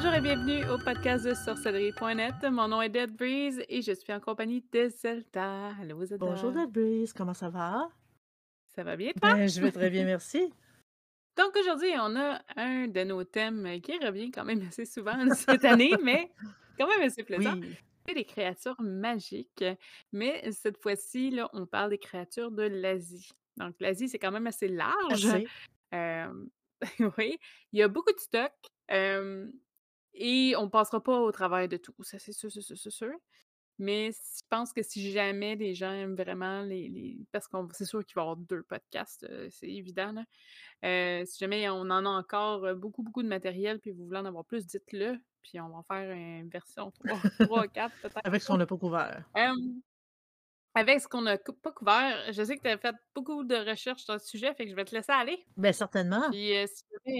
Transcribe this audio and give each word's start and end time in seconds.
bonjour 0.00 0.14
et 0.14 0.20
bienvenue 0.20 0.64
au 0.70 0.78
podcast 0.78 1.24
de 1.24 1.34
sorcellerie.net. 1.34 2.34
Mon 2.52 2.68
nom 2.68 2.80
est 2.80 2.88
Dead 2.88 3.10
Breeze 3.10 3.60
et 3.68 3.82
je 3.82 3.90
suis 3.90 4.12
en 4.12 4.20
compagnie 4.20 4.64
de 4.72 4.88
Zelda. 4.90 5.74
Allô 5.80 6.04
Zelda. 6.04 6.24
Bonjour 6.24 6.52
Dead 6.52 6.70
Breeze, 6.70 7.12
comment 7.12 7.34
ça 7.34 7.48
va? 7.48 7.88
Ça 8.76 8.84
va 8.84 8.94
bien 8.94 9.10
toi? 9.20 9.34
Ben, 9.34 9.48
je 9.48 9.60
vais 9.60 9.72
très 9.72 9.90
bien, 9.90 10.04
merci. 10.04 10.52
Donc 11.36 11.56
aujourd'hui, 11.56 11.90
on 11.98 12.14
a 12.14 12.40
un 12.54 12.86
de 12.86 13.02
nos 13.02 13.24
thèmes 13.24 13.80
qui 13.80 13.98
revient 13.98 14.30
quand 14.30 14.44
même 14.44 14.64
assez 14.68 14.84
souvent 14.84 15.16
cette 15.34 15.64
année, 15.64 15.96
mais 16.04 16.30
quand 16.78 16.86
même 16.86 17.02
assez 17.02 17.24
plaisant. 17.24 17.58
Oui. 17.58 17.74
C'est 18.06 18.14
les 18.14 18.24
créatures 18.24 18.80
magiques. 18.80 19.64
Mais 20.12 20.48
cette 20.52 20.80
fois-ci, 20.80 21.30
là, 21.30 21.50
on 21.54 21.66
parle 21.66 21.90
des 21.90 21.98
créatures 21.98 22.52
de 22.52 22.62
l'Asie. 22.62 23.32
Donc 23.56 23.74
l'Asie, 23.80 24.08
c'est 24.08 24.20
quand 24.20 24.30
même 24.30 24.46
assez 24.46 24.68
large. 24.68 25.26
Assez. 25.26 25.48
Euh, 25.92 26.46
oui, 27.18 27.36
il 27.72 27.80
y 27.80 27.82
a 27.82 27.88
beaucoup 27.88 28.12
de 28.12 28.20
stock. 28.20 28.52
euh, 28.92 29.50
et 30.18 30.56
on 30.56 30.68
passera 30.68 31.02
pas 31.02 31.20
au 31.20 31.32
travers 31.32 31.68
de 31.68 31.76
tout. 31.76 31.94
Ça, 32.00 32.18
c'est 32.18 32.32
sûr, 32.32 32.50
c'est 32.52 32.60
sûr, 32.62 32.76
c'est 32.76 32.90
sûr. 32.90 33.12
Mais 33.80 34.10
je 34.10 34.42
pense 34.50 34.72
que 34.72 34.82
si 34.82 35.12
jamais 35.12 35.54
les 35.54 35.72
gens 35.74 35.92
aiment 35.92 36.16
vraiment 36.16 36.62
les. 36.62 36.88
les- 36.88 37.18
Parce 37.30 37.46
que 37.46 37.56
c'est 37.72 37.84
sûr 37.84 38.04
qu'il 38.04 38.14
va 38.16 38.22
y 38.22 38.24
avoir 38.24 38.36
deux 38.36 38.64
podcasts, 38.64 39.24
c'est 39.50 39.68
évident. 39.68 40.10
Là. 40.12 40.24
Euh, 40.84 41.24
si 41.24 41.38
jamais 41.38 41.68
on 41.70 41.82
en 41.82 42.04
a 42.04 42.08
encore 42.08 42.74
beaucoup, 42.74 43.04
beaucoup 43.04 43.22
de 43.22 43.28
matériel, 43.28 43.78
puis 43.78 43.92
vous 43.92 44.04
voulez 44.06 44.18
en 44.18 44.24
avoir 44.24 44.44
plus, 44.44 44.66
dites-le. 44.66 45.18
Puis 45.42 45.60
on 45.60 45.68
va 45.68 45.82
faire 45.86 46.10
une 46.12 46.48
version 46.48 46.90
3, 46.90 47.18
3 47.46 47.68
4 47.68 47.94
peut-être. 48.02 48.20
Avec 48.24 48.42
ce 48.42 48.48
qu'on 48.48 48.56
n'a 48.56 48.66
pas 48.66 48.76
couvert. 48.76 49.24
Avec 50.78 51.00
ce 51.00 51.08
qu'on 51.08 51.22
n'a 51.22 51.38
pas 51.38 51.72
couvert, 51.72 52.32
je 52.32 52.42
sais 52.42 52.56
que 52.56 52.62
tu 52.62 52.68
as 52.68 52.78
fait 52.78 52.94
beaucoup 53.14 53.44
de 53.44 53.54
recherches 53.54 54.02
sur 54.02 54.12
le 54.14 54.18
sujet, 54.18 54.54
fait 54.54 54.64
que 54.64 54.70
je 54.70 54.76
vais 54.76 54.84
te 54.84 54.94
laisser 54.94 55.12
aller. 55.12 55.44
Ben 55.56 55.72
certainement. 55.72 56.30
Puis 56.30 56.56
euh, 56.56 56.64
euh, 57.06 57.12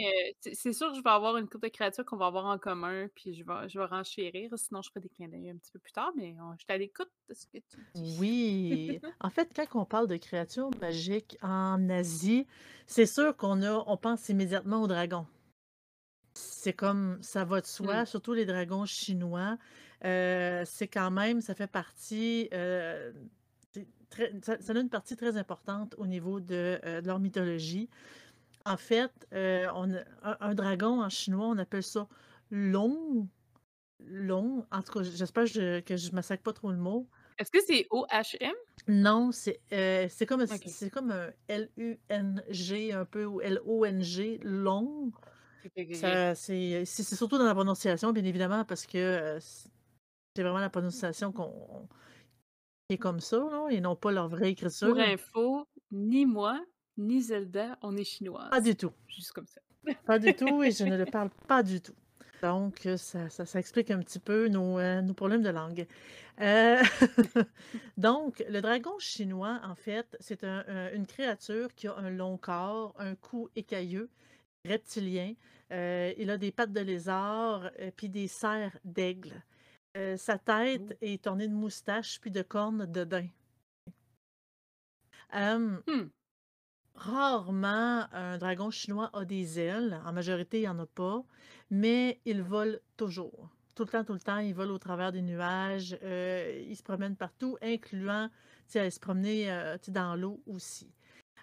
c'est 0.52 0.72
sûr 0.72 0.90
que 0.90 0.96
je 0.96 1.02
vais 1.02 1.10
avoir 1.10 1.36
une 1.36 1.48
couple 1.48 1.68
de 1.68 1.72
créatures 1.72 2.04
qu'on 2.04 2.16
va 2.16 2.26
avoir 2.26 2.46
en 2.46 2.58
commun, 2.58 3.08
puis 3.14 3.34
je 3.34 3.44
vais, 3.44 3.68
je 3.68 3.78
vais 3.78 3.84
renchérir. 3.86 4.50
Sinon, 4.56 4.82
je 4.82 4.90
ferai 4.90 5.00
des 5.00 5.08
clins 5.08 5.28
d'œil 5.28 5.50
un 5.50 5.56
petit 5.56 5.72
peu 5.72 5.78
plus 5.78 5.92
tard, 5.92 6.12
mais 6.16 6.34
on- 6.40 6.52
je 6.52 6.58
suis 6.64 6.66
à 6.72 6.78
l'écoute 6.78 7.10
de 7.28 7.34
ce 7.34 7.46
que 7.46 7.58
tu 7.58 7.76
dis. 7.94 8.16
Oui. 8.20 9.00
En 9.20 9.30
fait, 9.30 9.50
quand 9.54 9.80
on 9.80 9.84
parle 9.84 10.06
de 10.06 10.16
créatures 10.16 10.70
magiques 10.80 11.36
en 11.42 11.88
Asie, 11.90 12.46
c'est 12.86 13.06
sûr 13.06 13.36
qu'on 13.36 13.62
a, 13.62 13.82
on 13.86 13.96
pense 13.96 14.28
immédiatement 14.28 14.82
aux 14.82 14.86
dragons. 14.86 15.26
C'est 16.34 16.72
comme 16.72 17.18
ça 17.22 17.44
va 17.44 17.60
de 17.60 17.66
soi, 17.66 18.02
Hmm. 18.02 18.06
surtout 18.06 18.32
les 18.32 18.44
dragons 18.46 18.84
chinois. 18.86 19.58
Euh, 20.04 20.62
c'est 20.64 20.86
quand 20.86 21.10
même, 21.10 21.40
ça 21.40 21.54
fait 21.56 21.66
partie, 21.66 22.48
euh, 22.52 23.12
très- 24.10 24.32
ça, 24.42 24.56
ça 24.60 24.72
a 24.72 24.78
une 24.80 24.88
partie 24.88 25.16
très 25.16 25.36
importante 25.36 25.94
au 25.98 26.06
niveau 26.06 26.40
de, 26.40 26.78
euh, 26.84 27.00
de 27.00 27.06
leur 27.06 27.18
mythologie. 27.18 27.88
En 28.64 28.76
fait, 28.76 29.12
euh, 29.32 29.66
on 29.74 29.92
un, 29.94 30.36
un 30.40 30.54
dragon 30.54 31.02
en 31.02 31.08
chinois, 31.08 31.46
on 31.46 31.58
appelle 31.58 31.82
ça 31.82 32.08
long. 32.50 33.28
Long. 34.00 34.64
En 34.70 34.82
tout 34.82 34.92
cas, 34.92 35.02
j'espère 35.02 35.44
que 35.44 35.50
je, 35.50 35.96
je 35.96 36.12
massacre 36.12 36.42
pas 36.42 36.52
trop 36.52 36.70
le 36.70 36.76
mot. 36.76 37.08
Est-ce 37.38 37.50
que 37.50 37.60
c'est 37.60 37.86
OHM? 37.90 38.52
Non, 38.88 39.32
c'est 39.32 39.60
euh, 39.72 40.08
comme, 40.26 40.46
c'est 40.46 40.90
comme 40.90 41.10
un 41.10 41.30
L-U-N-G 41.48 42.92
un 42.92 43.04
peu 43.04 43.24
ou 43.24 43.40
L-O-N-G, 43.40 44.40
long. 44.42 45.12
C'est 46.34 46.84
surtout 47.02 47.38
dans 47.38 47.44
la 47.44 47.54
prononciation, 47.54 48.12
bien 48.12 48.24
évidemment, 48.24 48.64
parce 48.64 48.86
que 48.86 49.38
c'est 49.40 50.42
vraiment 50.42 50.58
la 50.58 50.70
prononciation 50.70 51.32
qu'on 51.32 51.88
qui 52.88 52.94
est 52.94 52.98
comme 52.98 53.20
ça, 53.20 53.36
là, 53.36 53.66
et 53.70 53.80
non 53.82 53.96
pas 53.96 54.10
leur 54.12 54.28
vraie 54.28 54.50
écriture. 54.50 54.88
Pour 54.88 54.98
info, 54.98 55.68
ni 55.92 56.24
moi, 56.24 56.58
ni 56.96 57.20
Zelda, 57.20 57.78
on 57.82 57.94
est 57.98 58.04
chinoise. 58.04 58.48
Pas 58.50 58.62
du 58.62 58.74
tout. 58.74 58.92
Juste 59.08 59.32
comme 59.32 59.46
ça. 59.46 59.60
Pas 60.06 60.18
du 60.18 60.34
tout, 60.34 60.62
et 60.62 60.70
je 60.70 60.84
ne 60.84 60.96
le 60.96 61.04
parle 61.10 61.28
pas 61.46 61.62
du 61.62 61.80
tout. 61.82 61.94
Donc, 62.42 62.86
euh, 62.86 62.96
ça, 62.96 63.28
ça, 63.28 63.44
ça 63.44 63.58
explique 63.58 63.90
un 63.90 63.98
petit 64.00 64.18
peu 64.18 64.48
nos, 64.48 64.78
euh, 64.78 65.02
nos 65.02 65.12
problèmes 65.14 65.42
de 65.42 65.50
langue. 65.50 65.86
Euh, 66.40 66.82
Donc, 67.98 68.42
le 68.48 68.60
dragon 68.60 68.98
chinois, 68.98 69.60
en 69.64 69.74
fait, 69.74 70.16
c'est 70.20 70.44
un- 70.44 70.64
un- 70.68 70.92
une 70.92 71.06
créature 71.06 71.74
qui 71.74 71.88
a 71.88 71.96
un 71.96 72.10
long 72.10 72.36
corps, 72.38 72.94
un 72.98 73.14
cou 73.16 73.48
écailleux, 73.54 74.08
reptilien. 74.64 75.34
Euh, 75.72 76.12
il 76.16 76.30
a 76.30 76.38
des 76.38 76.52
pattes 76.52 76.72
de 76.72 76.80
lézard, 76.80 77.70
puis 77.96 78.08
des 78.08 78.28
serres 78.28 78.78
d'aigle. 78.84 79.42
Euh, 79.98 80.16
sa 80.16 80.38
tête 80.38 80.96
est 81.00 81.26
ornée 81.26 81.48
de 81.48 81.54
moustaches 81.54 82.20
puis 82.20 82.30
de 82.30 82.42
cornes 82.42 82.86
de 82.86 83.04
daim. 83.04 83.28
Euh, 85.34 85.76
Hmm. 85.86 86.08
Rarement, 86.94 88.06
un 88.12 88.38
dragon 88.38 88.70
chinois 88.70 89.10
a 89.12 89.24
des 89.24 89.60
ailes. 89.60 90.00
En 90.04 90.12
majorité, 90.12 90.58
il 90.58 90.62
n'y 90.62 90.68
en 90.68 90.78
a 90.78 90.86
pas. 90.86 91.24
Mais 91.70 92.20
il 92.24 92.42
vole 92.42 92.80
toujours. 92.96 93.50
Tout 93.74 93.84
le 93.84 93.90
temps, 93.90 94.04
tout 94.04 94.14
le 94.14 94.20
temps, 94.20 94.38
il 94.38 94.54
vole 94.54 94.70
au 94.70 94.78
travers 94.78 95.12
des 95.12 95.22
nuages. 95.22 95.96
euh, 96.02 96.64
il 96.68 96.76
se 96.76 96.82
promène 96.82 97.14
partout, 97.16 97.56
incluant 97.62 98.30
aller 98.74 98.90
se 98.90 99.00
promener 99.00 99.50
euh, 99.50 99.76
dans 99.88 100.14
l'eau 100.16 100.42
aussi. 100.46 100.92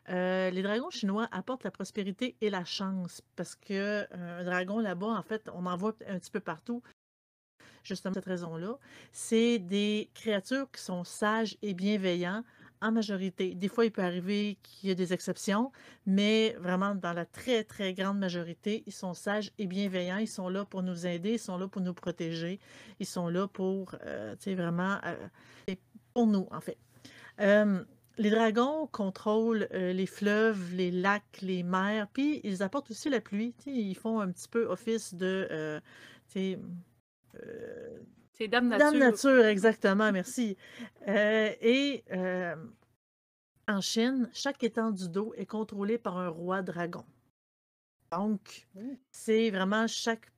Euh, 0.10 0.52
les 0.52 0.62
dragons 0.62 0.92
chinois 0.92 1.28
apportent 1.32 1.64
la 1.64 1.72
prospérité 1.72 2.36
et 2.42 2.50
la 2.50 2.64
chance 2.64 3.22
parce 3.36 3.56
que 3.56 3.74
euh, 3.74 4.42
un 4.42 4.44
dragon 4.44 4.80
là-bas, 4.80 5.08
en 5.08 5.24
fait, 5.24 5.50
on 5.54 5.66
en 5.66 5.76
voit 5.78 5.96
un 6.08 6.20
petit 6.20 6.32
peu 6.32 6.40
partout. 6.40 6.84
Justement, 7.86 8.16
cette 8.16 8.26
raison-là, 8.26 8.78
c'est 9.12 9.60
des 9.60 10.10
créatures 10.16 10.70
qui 10.72 10.82
sont 10.82 11.04
sages 11.04 11.56
et 11.62 11.76
bienveillants 11.76 12.44
en 12.82 12.92
majorité. 12.92 13.56
Des 13.56 13.68
fois, 13.68 13.86
il 13.86 13.92
peut 13.92 14.02
arriver 14.02 14.58
qu'il 14.64 14.90
y 14.90 14.92
ait 14.92 14.96
des 14.96 15.14
exceptions, 15.14 15.72
mais 16.06 16.56
vraiment, 16.60 16.96
dans 16.96 17.14
la 17.14 17.26
très, 17.26 17.64
très 17.64 17.94
grande 17.94 18.20
majorité, 18.20 18.84
ils 18.86 18.94
sont 18.94 19.14
sages 19.14 19.52
et 19.58 19.68
bienveillants. 19.68 20.18
Ils 20.18 20.28
sont 20.28 20.50
là 20.50 20.66
pour 20.66 20.84
nous 20.84 21.06
aider, 21.06 21.34
ils 21.34 21.40
sont 21.40 21.58
là 21.58 21.68
pour 21.68 21.82
nous 21.82 21.94
protéger, 21.94 22.60
ils 23.00 23.06
sont 23.06 23.30
là 23.30 23.48
pour, 23.48 23.96
euh, 24.04 24.36
tu 24.36 24.44
sais, 24.44 24.56
vraiment, 24.56 24.98
euh, 25.06 25.76
pour 26.14 26.28
nous, 26.28 26.48
en 26.52 26.62
fait. 26.62 26.78
Euh, 27.40 27.84
les 28.18 28.30
dragons 28.30 28.88
contrôlent 28.88 29.68
les 29.72 30.06
fleuves, 30.06 30.74
les 30.74 30.90
lacs, 30.90 31.42
les 31.42 31.64
mers, 31.64 32.08
puis 32.14 32.40
ils 32.46 32.64
apportent 32.64 32.90
aussi 32.90 33.10
la 33.10 33.20
pluie. 33.20 33.54
Ils 33.66 33.96
font 33.96 34.22
un 34.22 34.32
petit 34.32 34.48
peu 34.48 34.68
office 34.68 35.14
de, 35.14 35.82
euh, 37.44 38.00
C'est 38.34 38.48
Dame 38.48 38.70
Dame 38.70 38.98
Nature. 38.98 39.32
Nature, 39.34 39.46
exactement, 39.46 40.12
merci. 40.12 40.58
Euh, 41.08 41.52
et 41.62 42.04
euh, 42.12 42.56
en 43.68 43.82
Chine, 43.82 44.30
chaque 44.34 44.64
étendue 44.64 45.10
d'eau 45.10 45.34
est 45.36 45.46
contrôlée 45.46 45.98
par 45.98 46.18
un 46.18 46.30
roi 46.30 46.62
dragon. 46.62 47.06
Donc, 48.12 48.68
Oh. 48.76 48.80
c'est 49.12 49.50
vraiment 49.50 49.88
chaque 49.88 50.32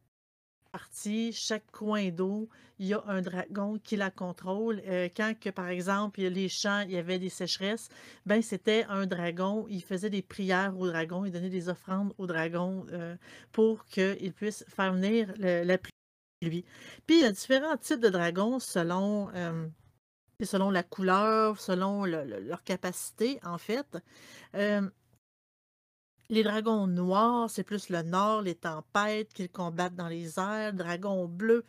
partie, 0.71 1.31
chaque 1.33 1.69
coin 1.71 2.09
d'eau, 2.09 2.49
il 2.79 2.87
y 2.87 2.93
a 2.93 3.03
un 3.07 3.21
dragon 3.21 3.79
qui 3.83 3.95
la 3.95 4.11
contrôle. 4.11 4.81
Euh, 4.85 5.09
quand, 5.15 5.33
que, 5.39 5.49
par 5.49 5.67
exemple, 5.69 6.19
il 6.19 6.23
y 6.23 6.27
a 6.27 6.29
les 6.29 6.49
champs, 6.49 6.81
il 6.81 6.91
y 6.91 6.97
avait 6.97 7.17
des 7.19 7.29
sécheresses, 7.29 7.89
ben 8.25 8.41
c'était 8.41 8.85
un 8.89 9.05
dragon, 9.07 9.65
il 9.69 9.81
faisait 9.83 10.09
des 10.09 10.21
prières 10.21 10.77
au 10.77 10.85
dragon, 10.87 11.25
il 11.25 11.31
donnait 11.31 11.49
des 11.49 11.69
offrandes 11.69 12.13
au 12.17 12.27
dragon 12.27 12.85
euh, 12.91 13.15
pour 13.51 13.85
qu'il 13.85 14.33
puisse 14.33 14.63
faire 14.67 14.93
venir 14.93 15.33
le- 15.39 15.63
la 15.63 15.77
pluie. 16.39 16.65
Puis, 17.05 17.17
il 17.17 17.21
y 17.21 17.25
a 17.25 17.31
différents 17.31 17.77
types 17.77 17.99
de 17.99 18.09
dragons 18.09 18.59
selon, 18.59 19.29
euh, 19.33 19.67
selon 20.43 20.69
la 20.69 20.83
couleur, 20.83 21.59
selon 21.59 22.05
le- 22.05 22.23
le- 22.25 22.39
leur 22.39 22.63
capacité, 22.63 23.39
en 23.43 23.57
fait. 23.57 23.97
Euh, 24.55 24.87
les 26.29 26.43
dragons 26.43 26.87
noirs, 26.87 27.50
c'est 27.50 27.63
plus 27.63 27.89
le 27.89 28.01
nord, 28.03 28.41
les 28.41 28.56
tempêtes 28.56 29.33
qu'ils 29.33 29.50
combattent 29.50 29.95
dans 29.95 30.09
les 30.09 30.38
airs. 30.39 30.71
Le 30.73 30.77
dragon 30.77 31.25
bleu 31.25 31.63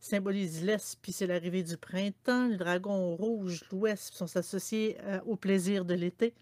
symbolise 0.00 0.64
l'est, 0.64 0.98
puis 1.02 1.12
c'est 1.12 1.26
l'arrivée 1.26 1.62
du 1.62 1.76
printemps. 1.76 2.46
Les 2.48 2.56
dragons 2.56 3.14
rouges, 3.16 3.64
l'ouest, 3.70 4.14
sont 4.14 4.36
associés 4.36 4.96
euh, 5.02 5.20
au 5.26 5.36
plaisir 5.36 5.84
de 5.84 5.94
l'été. 5.94 6.34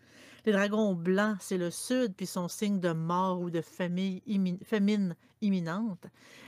Les 0.47 0.53
dragons 0.53 0.95
blancs, 0.95 1.39
c'est 1.41 1.59
le 1.59 1.73
sud, 1.73 2.15
puis 2.15 2.25
sont 2.25 2.47
signe 2.47 2.79
de 2.79 2.93
mort 2.93 3.41
ou 3.41 3.51
de 3.51 3.61
famille 3.61 4.23
famine 4.65 5.17
imminente. 5.43 6.07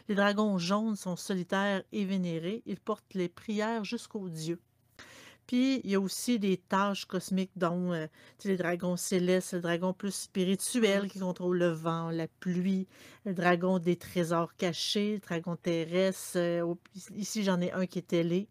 Les 0.09 0.15
dragons 0.15 0.56
jaunes 0.56 0.95
sont 0.95 1.17
solitaires 1.17 1.83
et 1.91 2.05
vénérés. 2.05 2.62
Ils 2.65 2.79
portent 2.79 3.15
les 3.15 3.29
prières 3.29 3.85
jusqu'aux 3.85 4.29
dieux. 4.29 4.61
Puis, 5.49 5.81
il 5.83 5.91
y 5.91 5.95
a 5.97 6.00
aussi 6.00 6.39
des 6.39 6.59
tâches 6.59 7.06
cosmiques, 7.06 7.50
dont 7.56 7.93
euh, 7.93 8.06
les 8.45 8.56
dragons 8.56 8.97
célestes, 8.97 9.55
le 9.55 9.61
dragon 9.62 9.93
plus 9.93 10.15
spirituel 10.15 11.11
qui 11.11 11.19
contrôle 11.19 11.59
le 11.59 11.71
vent, 11.71 12.11
la 12.11 12.29
pluie, 12.29 12.87
le 13.25 13.35
dragon 13.35 13.81
des 13.81 13.97
trésors 13.97 14.55
cachés, 14.56 15.15
le 15.15 15.21
dragon 15.21 15.56
terrestre. 15.56 16.37
euh, 16.37 16.75
ici, 17.17 17.43
j'en 17.43 17.61
ai 17.61 17.73
un 17.73 17.87
qui 17.87 17.99
est 17.99 18.12
ailé. 18.12 18.47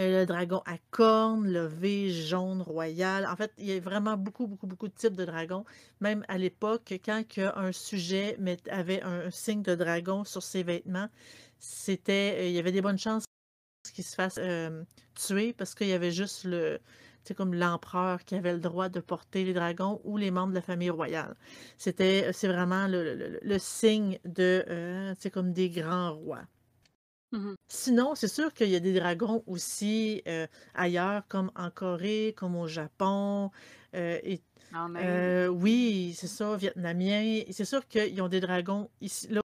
Le 0.00 0.24
dragon 0.26 0.62
à 0.64 0.78
cornes, 0.92 1.48
le 1.50 1.66
V 1.66 2.10
jaune 2.10 2.62
royal. 2.62 3.26
En 3.26 3.34
fait, 3.34 3.52
il 3.58 3.66
y 3.66 3.72
a 3.72 3.80
vraiment 3.80 4.16
beaucoup, 4.16 4.46
beaucoup, 4.46 4.68
beaucoup 4.68 4.86
de 4.86 4.94
types 4.94 5.16
de 5.16 5.24
dragons. 5.24 5.64
Même 6.00 6.24
à 6.28 6.38
l'époque, 6.38 6.94
quand 7.04 7.24
un 7.36 7.72
sujet 7.72 8.38
avait 8.70 9.02
un, 9.02 9.28
signe 9.32 9.62
de 9.62 9.74
dragon 9.74 10.22
sur 10.22 10.42
ses 10.44 10.62
vêtements, 10.62 11.08
c'était, 11.58 12.36
euh, 12.38 12.46
il 12.46 12.52
y 12.52 12.58
avait 12.60 12.70
des 12.70 12.80
bonnes 12.80 12.98
chances 12.98 13.24
qu'il 13.92 14.04
se 14.04 14.14
fasse 14.14 14.38
euh, 14.38 14.84
tuer 15.14 15.52
parce 15.52 15.74
qu'il 15.74 15.88
y 15.88 15.92
avait 15.92 16.12
juste 16.12 16.44
le, 16.44 16.78
c'est 17.24 17.34
comme 17.34 17.54
l'empereur 17.54 18.24
qui 18.24 18.36
avait 18.36 18.52
le 18.52 18.60
droit 18.60 18.88
de 18.88 19.00
porter 19.00 19.44
les 19.44 19.52
dragons 19.52 20.00
ou 20.04 20.16
les 20.16 20.30
membres 20.30 20.50
de 20.50 20.54
la 20.54 20.62
famille 20.62 20.90
royale. 20.90 21.36
C'était, 21.76 22.32
c'est 22.32 22.48
vraiment 22.48 22.86
le, 22.88 23.58
signe 23.58 24.18
de, 24.24 24.64
euh, 24.68 25.14
comme 25.32 25.52
des 25.52 25.70
grands 25.70 26.14
rois. 26.14 26.44
Mmh 27.32 27.54
Sinon, 27.70 28.14
c'est 28.14 28.28
sûr 28.28 28.54
qu'il 28.54 28.70
y 28.70 28.76
a 28.76 28.80
des 28.80 28.94
dragons 28.98 29.42
aussi 29.46 30.22
euh, 30.26 30.46
ailleurs, 30.74 31.28
comme 31.28 31.50
en 31.54 31.70
Corée, 31.70 32.34
comme 32.36 32.56
au 32.56 32.66
Japon. 32.66 33.50
euh, 33.94 34.18
et, 34.22 34.40
En 34.72 34.94
Inde. 34.96 35.34
euh, 35.34 35.48
oui, 35.48 36.14
c'est 36.16 36.26
ça, 36.28 36.56
vietnamien. 36.56 37.22
Et 37.22 37.52
C'est 37.52 37.66
sûr 37.66 37.86
qu'ils 37.88 38.20
ont 38.22 38.28
des 38.28 38.40
dragons 38.40 38.90
ici, 39.02 39.28
là 39.28 39.42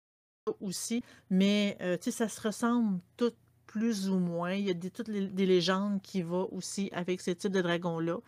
aussi, 0.60 1.02
mais 1.30 1.76
euh, 1.82 1.96
tu 1.98 2.04
sais, 2.04 2.12
ça 2.12 2.28
se 2.28 2.40
ressemble 2.40 3.00
tout 3.16 3.32
plus 3.66 4.10
ou 4.10 4.18
moins. 4.18 4.52
Il 4.54 4.66
y 4.66 4.70
a 4.70 4.74
des, 4.74 4.90
toutes 4.90 5.08
les, 5.08 5.26
des 5.28 5.46
légendes 5.46 6.02
qui 6.02 6.22
vont 6.22 6.48
aussi 6.52 6.90
avec 6.92 7.20
ce 7.20 7.32
type 7.32 7.52
de 7.52 7.60
dragons-là, 7.62 8.18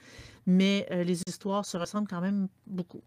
mais 0.47 0.87
euh, 0.93 1.05
les 1.05 1.23
histoires 1.29 1.65
se 1.67 1.77
ressemblent 1.79 2.09
quand 2.09 2.21
même 2.23 2.49
beaucoup. 2.67 3.03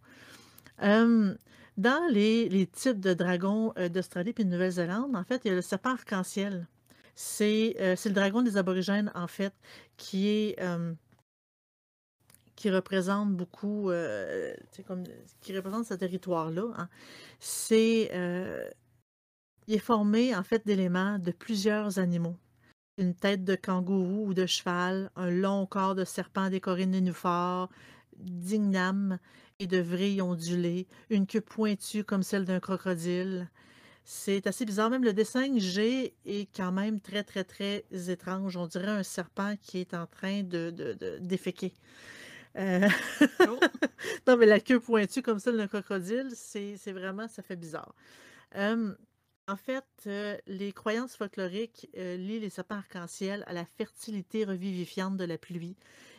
Euh, 0.84 1.36
dans 1.78 2.08
les, 2.12 2.68
types 2.68 3.00
de 3.00 3.14
dragons 3.14 3.74
euh, 3.78 3.90
d'Australie 3.90 4.34
et 4.38 4.44
de 4.44 4.50
Nouvelle-Zélande, 4.50 5.16
en 5.16 5.24
fait, 5.24 5.42
il 5.46 5.50
y 5.50 5.52
a 5.52 5.56
le 5.56 5.62
serpent 5.62 5.92
arc-en-ciel. 5.92 6.68
C'est 7.16 7.75
euh, 7.80 7.96
le 8.06 8.12
dragon 8.12 8.42
des 8.42 8.58
aborigènes, 8.58 9.12
en 9.16 9.28
fait, 9.28 9.54
qui 9.98 10.56
euh, 10.60 10.94
représente 12.66 13.36
beaucoup, 13.36 13.92
qui 15.42 15.56
représente 15.56 15.86
ce 15.86 15.96
territoire-là. 15.96 16.72
hein. 16.78 16.90
C'est, 17.40 18.10
il 19.68 19.75
est 19.75 19.80
formé 19.80 20.36
en 20.36 20.44
fait 20.44 20.66
d'éléments 20.66 21.20
de 21.20 21.31
plusieurs 21.31 22.00
animaux. 22.00 22.38
Une 22.98 23.16
tête 23.16 23.44
de 23.44 23.56
kangourou 23.56 24.28
ou 24.28 24.34
de 24.34 24.46
cheval, 24.46 25.10
un 25.16 25.30
long 25.30 25.66
corps 25.66 25.96
de 25.96 26.06
serpent 26.06 26.50
décoré 26.50 26.86
de 26.86 26.92
nénuphars, 26.92 27.70
d'igname 28.18 29.20
et 29.63 29.68
de 29.68 29.80
vrilles 29.80 30.21
ondulées, 30.21 30.88
une 31.10 31.27
queue 31.27 31.42
pointue 31.42 32.04
comme 32.04 32.24
celle 32.24 32.45
d'un 32.45 32.60
crocodile. 32.60 33.50
C'est 34.06 34.48
assez 34.48 34.65
bizarre. 34.65 34.89
Même 34.89 35.04
le 35.04 35.13
dessin 35.13 35.54
que 35.54 35.60
j'ai 35.60 36.13
est 36.25 36.50
quand 36.56 36.71
même 36.74 37.00
très, 37.00 37.24
très, 37.24 37.44
très 37.45 37.86
étrange. 38.10 38.57
On 38.57 38.68
dirait 38.68 38.88
un 38.88 39.04
serpent 39.04 39.56
qui 39.62 39.80
est 39.80 39.94
en 39.94 40.07
train 40.07 40.44
de, 40.44 40.71
de, 40.71 40.94
de 40.94 41.18
déféquer. 41.19 41.74
Euh, 42.57 42.88
Oh! 43.48 43.60
non, 44.27 44.38
mais 44.38 44.45
la 44.45 44.60
queue 44.60 44.80
pointue 44.80 45.21
comme 45.21 45.39
celle 45.39 45.57
d'un 45.57 45.68
crocodile, 45.68 46.30
c'est 46.36 46.75
vraiment, 46.92 47.27
ça 47.27 47.42
fait 47.44 47.56
bizarre. 47.56 47.94
Euh, 48.56 48.94
en 49.48 49.57
fait, 49.57 49.86
euh, 50.07 50.38
les 50.48 50.71
croyances 50.71 51.15
folkloriques 51.15 51.89
euh, 51.98 52.15
lient 52.18 52.39
les 52.39 52.50
serpents 52.50 52.75
arc-en-ciel 52.75 53.44
à 53.48 53.54
la 53.54 53.65
fertilité 53.65 54.45
revivifiante 54.45 55.18
de 55.18 55.25
la 55.25 55.38
pluie. 55.38 55.75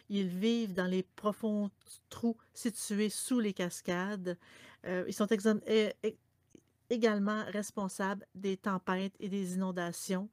Ils 0.09 0.29
vivent 0.29 0.75
dans 0.75 0.87
les 0.87 1.03
profonds 1.03 1.71
trous 2.11 2.37
situés 2.53 3.11
sous 3.11 3.41
les 3.41 3.53
cascades. 3.53 4.37
Euh, 4.85 5.05
ils 5.07 5.15
sont 5.15 5.29
également 6.91 7.45
responsables 7.47 8.27
des 8.35 8.57
tempêtes 8.57 9.15
et 9.21 9.29
des 9.29 9.55
inondations 9.55 10.29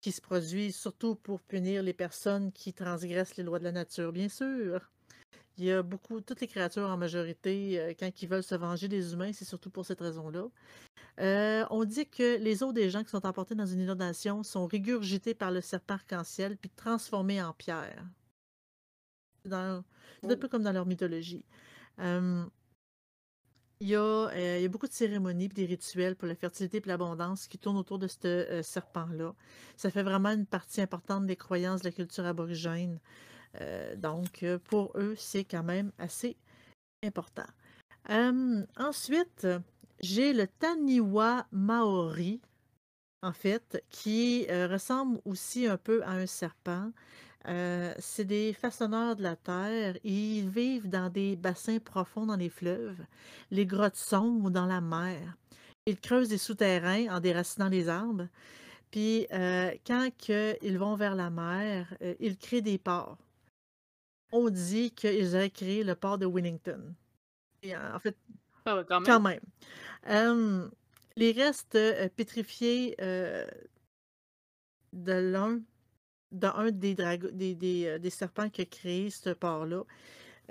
qui 0.00 0.12
se 0.12 0.20
produisent 0.20 0.76
surtout 0.76 1.14
pour 1.14 1.40
punir 1.40 1.82
les 1.82 1.94
personnes 1.94 2.52
qui 2.52 2.74
transgressent 2.74 3.36
les 3.36 3.44
lois 3.44 3.58
de 3.58 3.64
la 3.64 3.72
nature, 3.72 4.12
bien 4.12 4.28
sûr. 4.28 4.90
Il 5.56 5.64
y 5.64 5.70
a 5.70 5.82
beaucoup, 5.82 6.20
toutes 6.20 6.40
les 6.40 6.48
créatures 6.48 6.90
en 6.90 6.96
majorité, 6.96 7.80
euh, 7.80 7.94
quand 7.98 8.10
ils 8.20 8.28
veulent 8.28 8.42
se 8.42 8.56
venger 8.56 8.88
des 8.88 9.12
humains, 9.12 9.32
c'est 9.32 9.44
surtout 9.44 9.70
pour 9.70 9.86
cette 9.86 10.00
raison-là. 10.00 10.48
Euh, 11.20 11.64
on 11.70 11.84
dit 11.84 12.06
que 12.06 12.38
les 12.38 12.64
os 12.64 12.74
des 12.74 12.90
gens 12.90 13.04
qui 13.04 13.10
sont 13.10 13.24
emportés 13.24 13.54
dans 13.54 13.66
une 13.66 13.80
inondation 13.80 14.42
sont 14.42 14.66
régurgités 14.66 15.32
par 15.32 15.52
le 15.52 15.60
serpent 15.60 15.94
arc-en-ciel 15.94 16.56
puis 16.56 16.70
transformés 16.70 17.40
en 17.40 17.52
pierre. 17.52 18.04
C'est 19.44 19.50
dans- 19.50 19.84
c'est 20.22 20.30
un 20.30 20.34
Oh! 20.34 20.36
peu 20.36 20.48
comme 20.48 20.62
dans 20.62 20.72
leur 20.72 20.86
mythologie. 20.86 21.44
Euh, 22.00 22.44
il 23.80 23.88
y, 23.88 23.96
a, 23.96 24.00
euh, 24.00 24.56
il 24.58 24.62
y 24.62 24.64
a 24.64 24.68
beaucoup 24.68 24.86
de 24.86 24.92
cérémonies 24.92 25.44
et 25.46 25.48
des 25.48 25.66
rituels 25.66 26.16
pour 26.16 26.26
la 26.28 26.34
fertilité 26.34 26.78
et 26.78 26.82
l'abondance 26.86 27.46
qui 27.46 27.58
tournent 27.58 27.76
autour 27.76 27.98
de 27.98 28.06
ce 28.06 28.16
euh, 28.26 28.62
serpent-là. 28.62 29.34
Ça 29.76 29.90
fait 29.90 30.02
vraiment 30.02 30.30
une 30.30 30.46
partie 30.46 30.80
importante 30.80 31.26
des 31.26 31.36
croyances 31.36 31.80
de 31.82 31.88
la 31.88 31.92
culture 31.92 32.24
aborigène. 32.24 32.98
Euh, 33.60 33.94
donc, 33.96 34.44
pour 34.64 34.92
eux, 34.96 35.14
c'est 35.16 35.44
quand 35.44 35.62
même 35.62 35.92
assez 35.98 36.36
important. 37.04 37.46
Ensuite, 38.76 39.46
j'ai 40.00 40.32
le 40.32 40.46
Taniwa 40.46 41.46
Maori, 41.52 42.40
en 43.22 43.32
fait, 43.32 43.82
qui 43.90 44.46
ressemble 44.48 45.20
aussi 45.24 45.66
un 45.66 45.76
peu 45.76 46.02
à 46.04 46.10
un 46.12 46.26
serpent. 46.26 46.90
Euh, 47.46 47.94
c'est 47.98 48.24
des 48.24 48.52
façonneurs 48.54 49.16
de 49.16 49.22
la 49.22 49.36
terre. 49.36 49.96
Ils 50.04 50.48
vivent 50.48 50.88
dans 50.88 51.10
des 51.10 51.36
bassins 51.36 51.78
profonds 51.78 52.26
dans 52.26 52.36
les 52.36 52.48
fleuves, 52.48 53.00
les 53.50 53.66
grottes 53.66 53.96
sombres 53.96 54.50
dans 54.50 54.66
la 54.66 54.80
mer. 54.80 55.36
Ils 55.86 56.00
creusent 56.00 56.30
des 56.30 56.38
souterrains 56.38 57.08
en 57.14 57.20
déracinant 57.20 57.68
les 57.68 57.88
arbres. 57.88 58.28
Puis, 58.90 59.26
euh, 59.32 59.72
quand 59.86 60.10
que 60.18 60.56
ils 60.62 60.78
vont 60.78 60.96
vers 60.96 61.14
la 61.16 61.30
mer, 61.30 61.94
euh, 62.02 62.14
ils 62.20 62.38
créent 62.38 62.62
des 62.62 62.78
ports. 62.78 63.18
On 64.32 64.50
dit 64.50 64.90
qu'ils 64.90 65.34
auraient 65.34 65.50
créé 65.50 65.82
le 65.82 65.94
port 65.94 66.18
de 66.18 66.26
Winnington. 66.26 66.94
Et 67.62 67.76
en 67.76 67.98
fait, 67.98 68.16
Ah 68.66 68.84
quand 68.88 69.00
quand 69.04 69.20
même. 69.20 69.20
même. 69.20 69.40
Euh, 70.08 70.70
les 71.16 71.32
restes 71.32 71.78
pétrifiés 72.16 72.96
de 74.92 75.12
l'un 75.12 75.60
d'un 76.34 76.70
des, 76.70 76.94
drago- 76.94 77.30
des, 77.30 77.54
des, 77.54 77.86
euh, 77.86 77.98
des 77.98 78.10
serpents 78.10 78.50
qui 78.50 78.60
a 78.62 78.64
créé 78.66 79.10
ce 79.10 79.30
port-là 79.30 79.82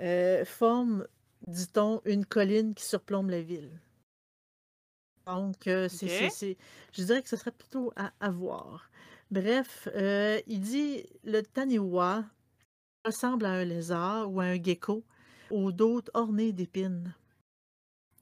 euh, 0.00 0.44
forment, 0.44 1.06
dit-on, 1.46 2.00
une 2.04 2.24
colline 2.26 2.74
qui 2.74 2.84
surplombe 2.84 3.30
la 3.30 3.42
ville. 3.42 3.70
Donc, 5.26 5.66
euh, 5.66 5.88
c'est, 5.88 6.08
c'est- 6.08 6.26
OK. 6.26 6.32
c'est- 6.32 6.56
je 6.92 7.02
dirais 7.04 7.22
que 7.22 7.28
ce 7.28 7.36
serait 7.36 7.52
plutôt 7.52 7.92
à, 7.96 8.12
à 8.20 8.30
voir. 8.30 8.90
Bref, 9.30 9.88
euh, 9.94 10.40
il 10.46 10.60
dit 10.60 11.04
le 11.24 11.40
Taniwa 11.42 12.24
ressemble 13.06 13.46
à 13.46 13.52
un 13.52 13.64
lézard 13.64 14.30
ou 14.30 14.40
à 14.40 14.44
un 14.44 14.62
gecko 14.62 15.02
aux 15.50 15.72
dos 15.72 16.02
ornés 16.12 16.52
d'épines. 16.52 17.14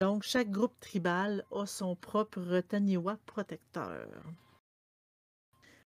Donc, 0.00 0.22
chaque 0.24 0.50
groupe 0.50 0.78
tribal 0.80 1.44
a 1.52 1.66
son 1.66 1.94
propre 1.96 2.60
Taniwa 2.60 3.16
protecteur. 3.26 4.08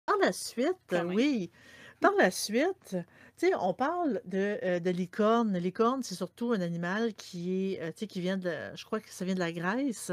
Par 0.08 0.18
la 0.20 0.32
suite, 0.32 0.74
Quand 0.88 1.04
même. 1.04 1.14
oui, 1.14 1.52
par 2.00 2.14
la 2.18 2.32
suite, 2.32 2.92
tu 2.92 3.48
sais, 3.48 3.52
on 3.60 3.74
parle 3.74 4.22
de, 4.26 4.58
euh, 4.64 4.80
de 4.80 4.90
licorne. 4.90 5.58
Licorne, 5.58 6.02
c'est 6.02 6.16
surtout 6.16 6.54
un 6.54 6.62
animal 6.62 7.14
qui 7.14 7.74
est, 7.74 7.82
euh, 7.82 7.88
tu 7.92 8.00
sais, 8.00 8.08
qui 8.08 8.22
vient 8.22 8.38
de, 8.38 8.52
je 8.74 8.86
crois 8.86 9.02
que 9.02 9.10
ça 9.12 9.26
vient 9.26 9.34
de 9.36 9.40
la 9.40 9.52
Grèce. 9.52 10.12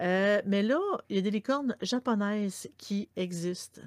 Euh, 0.00 0.40
mais 0.46 0.62
là, 0.62 0.78
il 1.10 1.16
y 1.16 1.18
a 1.18 1.22
des 1.22 1.30
licornes 1.30 1.76
japonaises 1.82 2.68
qui 2.78 3.10
existent. 3.16 3.82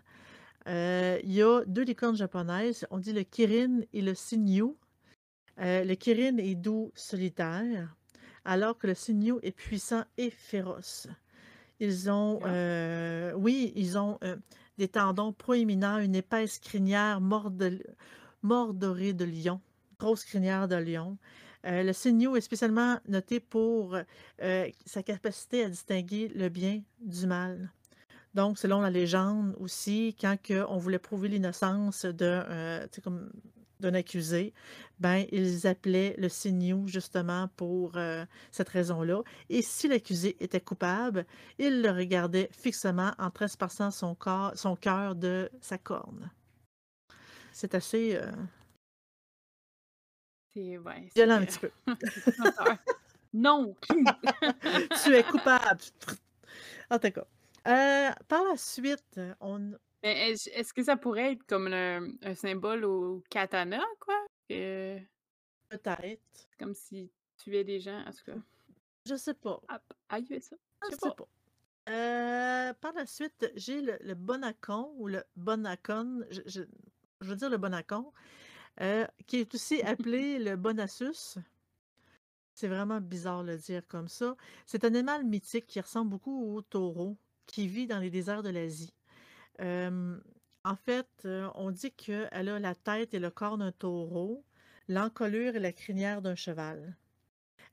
Il 0.68 1.20
y 1.34 1.42
a 1.42 1.64
deux 1.66 1.82
licornes 1.84 2.16
japonaises. 2.16 2.86
On 2.92 3.00
dit 3.00 3.12
le 3.12 3.24
kirin 3.24 3.80
et 3.92 4.02
le 4.02 4.14
sinyu. 4.14 4.76
Le 5.58 5.94
kirin 5.96 6.38
est 6.38 6.56
doux, 6.56 6.92
solitaire, 6.94 7.96
alors 8.46 8.78
que 8.78 8.86
le 8.88 8.94
sinyu 8.94 9.34
est 9.42 9.52
puissant 9.52 10.04
et 10.18 10.30
féroce. 10.30 11.08
Ils 11.80 12.10
ont, 12.12 12.40
Ah. 12.46 13.36
oui, 13.36 13.74
ils 13.76 13.98
ont 13.98 14.20
des 14.78 14.88
tendons 14.88 15.34
proéminents, 15.34 16.00
une 16.00 16.16
épaisse 16.16 16.60
crinière 16.60 17.22
mordorée 17.22 19.14
de 19.14 19.26
lion, 19.26 19.62
grosse 20.00 20.26
crinière 20.26 20.68
de 20.68 20.76
lion. 20.76 21.18
Euh, 21.66 21.84
le 21.84 21.94
sinyu 21.94 22.36
est 22.36 22.42
spécialement 22.42 23.00
noté 23.08 23.40
pour 23.40 23.96
euh, 24.42 24.70
sa 24.86 25.04
capacité 25.04 25.64
à 25.64 25.70
distinguer 25.70 26.30
le 26.36 26.50
bien 26.50 26.82
du 27.00 27.26
mal. 27.26 27.72
Donc, 28.34 28.58
selon 28.58 28.82
la 28.82 28.90
légende 28.90 29.56
aussi, 29.60 30.16
quand 30.20 30.36
on 30.68 30.78
voulait 30.78 31.00
prouver 31.00 31.30
l'innocence 31.30 32.06
d'un 32.06 32.88
euh, 33.84 33.92
d'un 33.92 33.98
accusé, 33.98 34.54
ben, 35.00 35.26
ils 35.32 35.68
appelaient 35.68 36.16
le 36.18 36.30
sinyu 36.30 36.88
justement 36.88 37.50
pour 37.56 37.98
euh, 37.98 38.26
cette 38.52 38.70
raison-là. 38.70 39.22
Et 39.50 39.62
si 39.62 39.88
l'accusé 39.88 40.38
était 40.40 40.62
coupable, 40.62 41.26
il 41.58 41.82
le 41.82 41.92
regardait 41.92 42.50
fixement 42.52 43.12
en 43.18 43.30
trespassant 43.30 43.92
son 43.92 44.16
corps, 44.16 44.52
son 44.56 44.76
cœur 44.76 45.16
de 45.16 45.50
sa 45.62 45.78
corne. 45.78 46.32
C'est 47.52 47.76
assez 47.76 48.16
euh, 48.16 48.32
C'est 50.54 50.78
ouais, 50.78 51.10
violent 51.16 51.36
un 51.36 51.46
c'est, 51.48 51.60
petit 51.60 51.60
peu. 51.60 51.72
Non! 53.34 53.76
tu 55.04 55.16
es 55.16 55.24
coupable. 55.24 55.82
En 56.90 57.00
tout 57.00 57.12
cas. 57.12 57.26
Euh, 57.68 58.12
par 58.28 58.44
la 58.44 58.58
suite, 58.58 59.20
on. 59.40 59.72
Mais 60.04 60.32
est-ce 60.32 60.74
que 60.74 60.84
ça 60.84 60.98
pourrait 60.98 61.34
être 61.34 61.44
comme 61.48 61.68
un 61.74 62.36
symbole 62.36 62.84
au 62.86 63.24
katana, 63.30 63.82
quoi? 64.00 64.26
Que 64.50 65.00
Peut-être. 65.70 66.48
comme 66.60 66.74
si 66.76 67.10
tu 67.38 67.46
tuais 67.46 67.64
des 67.64 67.80
gens, 67.80 68.00
en 68.06 68.12
tout 68.12 68.24
cas. 68.26 68.38
Je 69.06 69.16
sais 69.16 69.34
pas. 69.34 69.62
Aïe, 70.10 70.26
ça. 70.42 70.56
Je 70.84 70.88
Je 70.88 70.92
sais 70.92 71.00
sais 71.02 71.10
pas. 71.10 71.16
pas. 71.16 71.28
Euh, 71.90 72.74
par 72.76 72.94
la 72.94 73.06
suite, 73.06 73.52
j'ai 73.56 73.82
le, 73.82 73.98
le 74.02 74.14
bonacon 74.16 74.94
ou 74.98 75.08
le 75.08 75.24
bonacon. 75.36 76.24
Je, 76.30 76.42
je- 76.46 76.62
je 77.22 77.30
veux 77.30 77.36
dire 77.36 77.50
le 77.50 77.58
bonacon. 77.58 78.12
euh, 78.82 79.06
qui 79.28 79.38
est 79.38 79.54
aussi 79.56 79.82
appelé 79.84 80.40
le 80.40 80.56
Bonassus. 80.58 81.38
C'est 82.56 82.68
vraiment 82.68 83.02
bizarre 83.02 83.44
de 83.44 83.52
le 83.52 83.58
dire 83.58 83.82
comme 83.88 84.08
ça. 84.08 84.36
C'est 84.66 84.84
un 84.86 84.88
animal 84.96 85.24
mythique 85.26 85.66
qui 85.68 85.80
ressemble 85.82 86.12
beaucoup 86.12 86.56
au 86.56 86.62
taureau, 86.62 87.18
qui 87.48 87.68
vit 87.68 87.88
dans 87.88 88.00
les 88.00 88.10
déserts 88.10 88.44
de 88.44 88.50
l'Asie. 88.50 88.94
Euh, 89.62 90.18
en 90.64 90.76
fait, 90.76 91.08
euh, 91.26 91.50
on 91.56 91.72
dit 91.72 91.92
qu'elle 91.92 92.50
a 92.50 92.60
la 92.60 92.76
tête 92.76 93.14
et 93.14 93.20
le 93.20 93.30
corps 93.30 93.58
d'un 93.58 93.72
taureau, 93.72 94.44
l'encolure 94.88 95.56
et 95.56 95.60
la 95.60 95.74
crinière 95.74 96.22
d'un 96.22 96.36
cheval. 96.36 96.96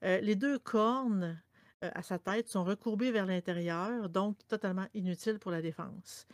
Euh, 0.02 0.20
les 0.20 0.34
deux 0.34 0.58
cornes 0.58 1.40
à 1.82 2.02
sa 2.02 2.18
tête 2.18 2.48
sont 2.48 2.64
recourbées 2.64 3.10
vers 3.10 3.26
l'intérieur, 3.26 4.08
donc 4.08 4.36
totalement 4.48 4.86
inutiles 4.92 5.38
pour 5.38 5.50
la 5.50 5.62
défense. 5.62 6.26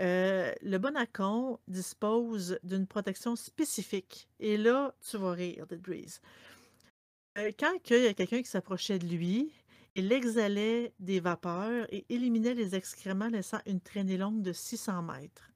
Euh, 0.00 0.52
le 0.62 0.78
bonacon 0.78 1.58
dispose 1.66 2.58
d'une 2.62 2.86
protection 2.86 3.34
spécifique. 3.34 4.28
Et 4.38 4.56
là, 4.56 4.94
tu 5.08 5.16
vas 5.16 5.32
rire, 5.32 5.66
Dead 5.66 5.80
Breeze. 5.80 6.20
Quand 7.58 7.72
il 7.90 8.02
y 8.02 8.06
a 8.06 8.14
quelqu'un 8.14 8.42
qui 8.42 8.48
s'approchait 8.48 8.98
de 8.98 9.06
lui, 9.06 9.52
il 9.96 10.12
exhalait 10.12 10.92
des 10.98 11.20
vapeurs 11.20 11.86
et 11.92 12.04
éliminait 12.08 12.54
les 12.54 12.74
excréments, 12.74 13.28
laissant 13.28 13.60
une 13.66 13.80
traînée 13.80 14.16
longue 14.18 14.42
de 14.42 14.52
600 14.52 15.02
mètres. 15.02 15.50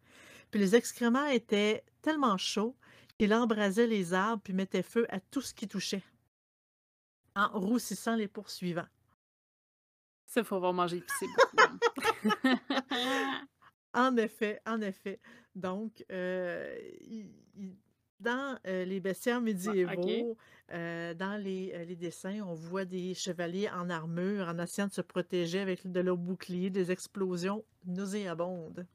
Puis 0.51 0.59
les 0.61 0.75
excréments 0.75 1.27
étaient 1.27 1.85
tellement 2.03 2.37
chauds 2.39 2.77
qu'il 3.19 3.33
embrasait 3.35 3.87
les 3.87 4.13
arbres 4.15 4.43
puis 4.43 4.53
mettait 4.55 4.83
feu 4.83 5.07
à 5.11 5.21
tout 5.21 5.41
ce 5.43 5.55
qui 5.55 5.69
touchait, 5.69 6.03
en 7.37 7.49
roussissant 7.59 8.17
les 8.17 8.29
poursuivants. 8.29 8.89
Ça, 10.27 10.43
faut 10.43 10.57
avoir 10.57 10.73
mangé 10.73 10.97
épicé 10.99 11.27
beaucoup. 11.37 11.79
hein. 12.45 12.59
En 13.93 14.17
effet, 14.17 14.61
en 14.67 14.81
effet. 14.83 15.19
Donc, 15.57 16.05
euh, 16.13 16.79
il- 17.01 17.35
il- 17.57 17.77
dans 18.21 18.59
euh, 18.67 18.85
les 18.85 19.01
bestiaires 19.01 19.41
médiévaux, 19.41 20.37
euh, 20.73 21.15
dans 21.15 21.37
les, 21.43 21.73
euh, 21.75 21.85
les 21.85 21.97
dessins, 21.97 22.41
on 22.43 22.55
voit 22.55 22.85
des 22.85 23.15
chevaliers 23.15 23.69
en 23.71 23.91
armure 23.91 24.49
en 24.49 24.59
essayant 24.59 24.87
de 24.87 24.93
se 24.93 25.01
protéger 25.01 25.61
avec 25.61 25.91
de 25.91 26.01
leur 26.01 26.17
bouclier 26.17 26.71
des 26.71 26.93
explosions 26.93 27.65
nauséabondes. 27.87 28.87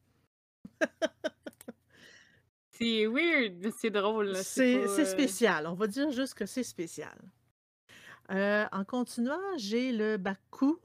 c'est 2.71 3.07
weird, 3.07 3.55
mais 3.61 3.71
c'est 3.71 3.89
drôle. 3.89 4.35
C'est 4.37 4.83
pas, 4.85 4.99
euh, 4.99 5.05
spécial. 5.05 5.67
On 5.67 5.73
va 5.73 5.87
dire 5.87 6.11
juste 6.11 6.33
que 6.35 6.45
c'est 6.45 6.63
spécial. 6.63 7.17
Euh, 8.31 8.65
en 8.71 8.83
continuant, 8.85 9.57
j'ai 9.57 9.91
le 9.91 10.17
Baku. 10.17 10.79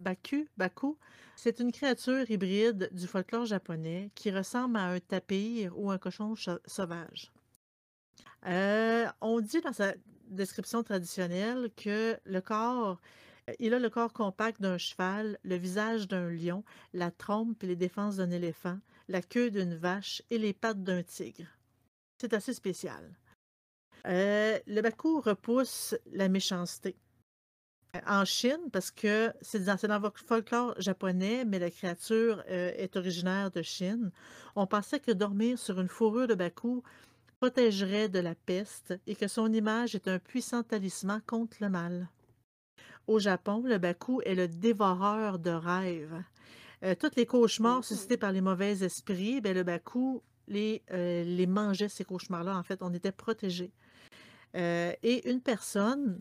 Baku, 0.00 0.48
Baku, 0.56 0.98
c'est 1.36 1.60
une 1.60 1.70
créature 1.70 2.28
hybride 2.30 2.88
du 2.92 3.06
folklore 3.06 3.44
japonais 3.44 4.10
qui 4.14 4.30
ressemble 4.30 4.78
à 4.78 4.86
un 4.86 5.00
tapir 5.00 5.78
ou 5.78 5.90
un 5.90 5.98
cochon 5.98 6.34
sauvage. 6.66 7.30
Euh, 8.46 9.06
on 9.20 9.40
dit 9.40 9.60
dans 9.60 9.72
sa 9.72 9.94
description 10.28 10.82
traditionnelle 10.82 11.70
que 11.76 12.18
le 12.24 12.40
corps, 12.40 13.00
euh, 13.48 13.54
il 13.58 13.74
a 13.74 13.78
le 13.78 13.90
corps 13.90 14.12
compact 14.12 14.60
d'un 14.60 14.78
cheval, 14.78 15.38
le 15.42 15.56
visage 15.56 16.08
d'un 16.08 16.30
lion, 16.30 16.64
la 16.92 17.10
trompe 17.10 17.62
et 17.62 17.66
les 17.66 17.76
défenses 17.76 18.16
d'un 18.16 18.30
éléphant, 18.30 18.78
la 19.08 19.22
queue 19.22 19.50
d'une 19.50 19.76
vache 19.76 20.22
et 20.30 20.38
les 20.38 20.52
pattes 20.52 20.82
d'un 20.82 21.02
tigre. 21.02 21.46
C'est 22.18 22.34
assez 22.34 22.54
spécial. 22.54 23.14
Euh, 24.06 24.58
le 24.66 24.80
Baku 24.80 25.20
repousse 25.20 25.94
la 26.12 26.28
méchanceté. 26.28 26.96
En 28.06 28.24
Chine, 28.24 28.70
parce 28.72 28.90
que 28.90 29.32
c'est 29.40 29.64
dans, 29.64 30.02
le 30.02 30.10
folklore 30.26 30.74
japonais, 30.78 31.44
mais 31.44 31.58
la 31.58 31.70
créature 31.70 32.42
euh, 32.48 32.72
est 32.76 32.96
originaire 32.96 33.50
de 33.50 33.62
Chine, 33.62 34.10
on 34.54 34.66
pensait 34.66 35.00
que 35.00 35.12
dormir 35.12 35.58
sur 35.58 35.80
une 35.80 35.88
fourrure 35.88 36.26
de 36.26 36.34
Baku 36.34 36.82
protégerait 37.40 38.08
de 38.08 38.18
la 38.18 38.34
peste 38.34 38.94
et 39.06 39.14
que 39.14 39.28
son 39.28 39.52
image 39.52 39.94
est 39.94 40.08
un 40.08 40.18
puissant 40.18 40.62
talisman 40.62 41.20
contre 41.26 41.58
le 41.60 41.68
mal. 41.68 42.08
Au 43.06 43.18
Japon, 43.18 43.62
le 43.64 43.78
Baku 43.78 44.20
est 44.24 44.34
le 44.34 44.48
dévoreur 44.48 45.38
de 45.38 45.50
rêves. 45.50 46.22
Euh, 46.82 46.94
tous 46.94 47.14
les 47.16 47.26
cauchemars 47.26 47.78
Ouh. 47.78 47.82
suscités 47.82 48.16
par 48.16 48.32
les 48.32 48.40
mauvais 48.40 48.82
esprits, 48.82 49.40
ben, 49.40 49.54
le 49.54 49.62
Baku 49.62 50.22
les, 50.48 50.82
euh, 50.92 51.24
les 51.24 51.46
mangeait, 51.46 51.88
ces 51.88 52.04
cauchemars-là. 52.04 52.56
En 52.56 52.62
fait, 52.62 52.82
on 52.82 52.92
était 52.92 53.12
protégés. 53.12 53.72
Euh, 54.54 54.92
et 55.02 55.30
une 55.30 55.40
personne 55.40 56.20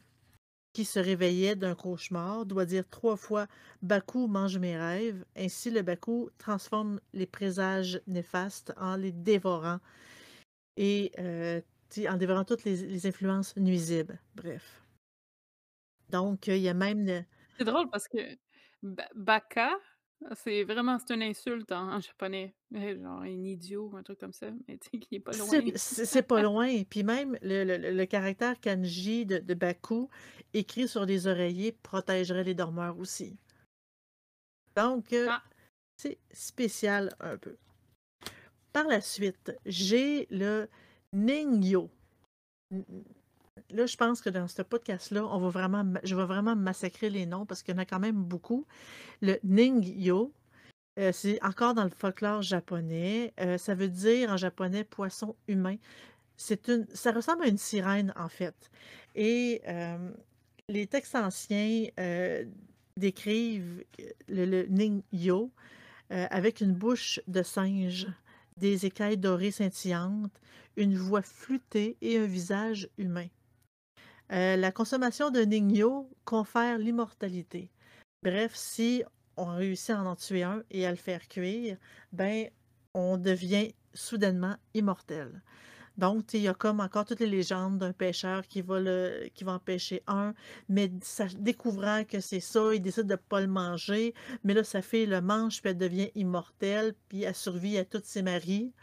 qui 0.76 0.84
se 0.84 1.00
réveillait 1.00 1.56
d'un 1.56 1.74
cauchemar 1.74 2.46
doit 2.46 2.66
dire 2.66 2.84
trois 2.90 3.16
fois 3.16 3.48
Baku 3.82 4.28
mange 4.28 4.58
mes 4.58 4.78
rêves. 4.78 5.24
Ainsi, 5.38 5.72
le 5.72 5.84
Baku 5.84 6.30
transforme 6.38 7.00
les 7.14 7.26
présages 7.26 8.02
néfastes 8.08 8.74
en 8.76 8.98
les 8.98 9.14
dévorant 9.14 9.80
et 10.76 11.14
euh, 11.18 11.62
en 12.10 12.18
dévorant 12.18 12.44
toutes 12.44 12.66
les, 12.66 13.08
influences 13.08 13.56
nuisibles. 13.56 14.20
Bref. 14.36 14.84
Donc, 16.10 16.48
il 16.48 16.58
y 16.58 16.68
a 16.68 16.74
même 16.74 17.24
C'est 17.58 17.64
drôle 17.64 17.90
parce 17.90 18.10
que 18.10 18.38
ba- 18.84 19.08
baka, 19.16 19.72
c'est 20.36 20.64
vraiment 20.64 20.98
c'est 21.00 21.14
une 21.14 21.22
insulte 21.24 21.72
en, 21.72 21.94
en 21.94 22.00
japonais. 22.00 22.54
Genre 22.74 23.22
un 23.22 23.26
idiot 23.28 23.90
ou 23.92 23.98
un 23.98 24.04
truc 24.04 24.20
comme 24.20 24.34
ça. 24.34 24.48
Mais 24.68 24.78
tu 24.78 24.90
sais, 24.92 25.00
qui 25.00 25.16
est 25.16 25.20
pas 25.20 25.32
loin. 25.34 25.48
C'est 25.76 26.24
pas 26.28 26.42
loin. 26.42 26.84
Puis 26.84 27.04
même 27.04 27.38
le, 27.42 27.64
le- 27.64 27.78
le- 27.78 27.92
le 27.92 28.06
caractère 28.06 28.60
kanji 28.60 29.26
de, 29.26 29.38
de 29.40 29.54
Baku 29.54 30.10
écrit 30.54 30.88
sur 30.88 31.06
les 31.06 31.28
oreillers 31.28 31.72
protégerait 31.72 32.44
les 32.44 32.56
dormeurs 32.56 32.98
aussi. 32.98 33.38
Donc, 34.76 35.14
euh, 35.14 35.28
Ah. 35.30 35.44
c'est 35.98 36.18
spécial 36.32 37.16
un 37.20 37.38
peu. 37.38 37.56
Par 38.74 38.88
la 38.88 39.00
suite, 39.02 39.54
j'ai 39.66 40.28
le 40.32 40.68
Ningyo. 41.14 41.90
Là, 43.72 43.86
je 43.86 43.96
pense 43.96 44.22
que 44.22 44.30
dans 44.30 44.48
ce 44.48 44.62
podcast-là, 44.62 45.26
on 45.26 45.40
va 45.40 45.50
vraiment, 45.50 45.86
je 46.04 46.16
vais 46.16 46.26
vraiment 46.26 46.56
massacrer 46.56 47.10
les 47.10 47.26
noms 47.26 47.46
parce 47.46 47.64
qu'il 47.64 47.74
y 47.74 47.78
en 47.78 47.82
a 47.82 47.86
quand 47.86 48.00
même 48.00 48.22
beaucoup. 48.22 48.66
Le 49.22 49.38
Ningyo, 49.44 50.34
euh, 51.00 51.12
c'est 51.14 51.42
encore 51.44 51.74
dans 51.74 51.86
le 51.86 51.90
folklore 51.90 52.42
japonais. 52.42 53.34
Euh, 53.40 53.58
ça 53.58 53.74
veut 53.74 53.88
dire 53.88 54.32
en 54.32 54.38
japonais 54.38 54.84
poisson 54.84 55.36
humain. 55.48 55.78
C'est 56.38 56.68
une, 56.68 56.86
ça 56.94 57.12
ressemble 57.12 57.44
à 57.44 57.48
une 57.48 57.58
sirène 57.58 58.14
en 58.18 58.28
fait. 58.28 58.70
Et 59.16 59.62
euh, 59.68 60.12
les 60.68 60.86
textes 60.88 61.16
anciens 61.16 61.86
euh, 62.00 62.44
décrivent 62.98 63.86
le, 64.28 64.46
le 64.46 64.68
Ningyo 64.68 65.52
avec 66.10 66.62
une 66.62 66.74
bouche 66.74 67.20
de 67.28 67.42
singe, 67.42 68.08
des 68.58 68.86
écailles 68.86 69.18
dorées 69.18 69.50
scintillantes, 69.50 70.40
une 70.78 70.96
voix 70.96 71.24
flûtée 71.24 71.98
et 72.02 72.20
un 72.20 72.28
visage 72.28 72.90
humain. 73.00 73.28
Euh, 74.32 74.56
la 74.56 74.72
consommation 74.72 75.30
de 75.30 75.42
Ningyo 75.42 76.10
confère 76.24 76.78
l'immortalité. 76.78 77.72
Bref, 78.24 78.56
si 78.56 79.04
on 79.38 79.46
réussit 79.46 79.92
à 79.92 80.02
en 80.02 80.16
tuer 80.16 80.44
un 80.44 80.64
et 80.72 80.86
à 80.86 80.92
le 80.92 80.98
faire 80.98 81.28
cuire, 81.28 81.78
ben 82.12 82.50
on 82.94 83.18
devient 83.18 83.74
soudainement 83.94 84.56
immortel. 84.74 85.42
Donc, 85.98 86.34
il 86.34 86.42
y 86.42 86.48
a 86.48 86.54
comme 86.54 86.82
encore 86.82 87.06
toutes 87.06 87.22
les 87.22 87.28
légendes 87.28 87.78
d'un 87.78 87.94
pêcheur 87.94 88.46
qui 88.48 88.62
va, 88.62 88.80
le, 88.80 89.30
qui 89.34 89.46
va 89.46 89.54
en 89.54 89.60
pêcher 89.60 90.04
un, 90.08 90.34
mais 90.68 90.92
découvrant 91.38 92.04
que 92.04 92.20
c'est 92.20 92.42
ça, 92.42 92.74
il 92.74 92.82
décide 92.82 93.06
de 93.06 93.14
ne 93.14 93.16
pas 93.16 93.40
le 93.40 93.48
manger, 93.48 94.14
mais 94.44 94.54
là, 94.54 94.64
sa 94.66 94.82
fille 94.82 95.06
le 95.06 95.22
mange, 95.22 95.62
puis 95.62 95.72
elle 95.72 95.78
devient 95.78 96.12
immortelle, 96.16 96.96
puis 97.08 97.24
elle 97.24 97.36
survit 97.36 97.78
à 97.78 97.86
tous 97.86 98.02
ses 98.04 98.24
maris. 98.24 98.74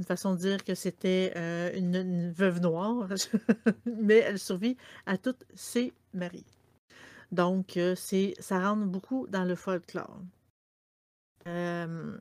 Une 0.00 0.06
façon 0.06 0.32
de 0.34 0.38
dire 0.38 0.64
que 0.64 0.74
c'était 0.74 1.30
euh, 1.36 1.70
une, 1.76 2.32
veuve 2.32 2.62
noire, 2.62 3.06
mais 3.84 4.16
elle 4.16 4.38
survit 4.38 4.78
à 5.04 5.18
tous 5.18 5.36
ses 5.54 5.92
maris. 6.14 6.46
Donc, 7.32 7.76
euh, 7.76 7.94
ça 7.94 8.66
rentre 8.66 8.86
beaucoup 8.86 9.26
dans 9.28 9.44
le 9.44 9.54
folklore. 9.54 10.22
Euh, 11.46 12.16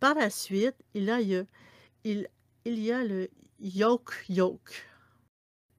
par 0.00 0.14
la 0.14 0.30
suite, 0.30 0.76
il, 0.94 1.10
a, 1.10 1.20
il, 1.20 1.28
y 1.28 1.36
a- 1.36 1.44
il, 2.04 2.26
y 2.78 2.90
a 2.90 3.04
le 3.04 3.28
yoke 3.60 4.24
yoke. 4.30 4.86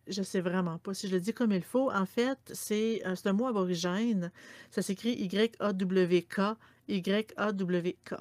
Je 0.05 0.21
sais 0.21 0.41
vraiment 0.41 0.77
pas 0.77 0.93
si 0.93 1.07
je 1.07 1.15
le 1.15 1.19
dis 1.21 1.33
comme 1.33 1.53
il 1.53 1.63
faut. 1.63 1.91
En 1.91 2.05
fait, 2.05 2.37
c'est 2.53 3.01
un 3.03 3.33
mot 3.33 3.47
aborigène. 3.47 4.31
Ça 4.69 4.83
s'écrit 4.83 5.13
Y-A-W-K, 5.13 6.39
Y-A-W-K. 6.87 8.13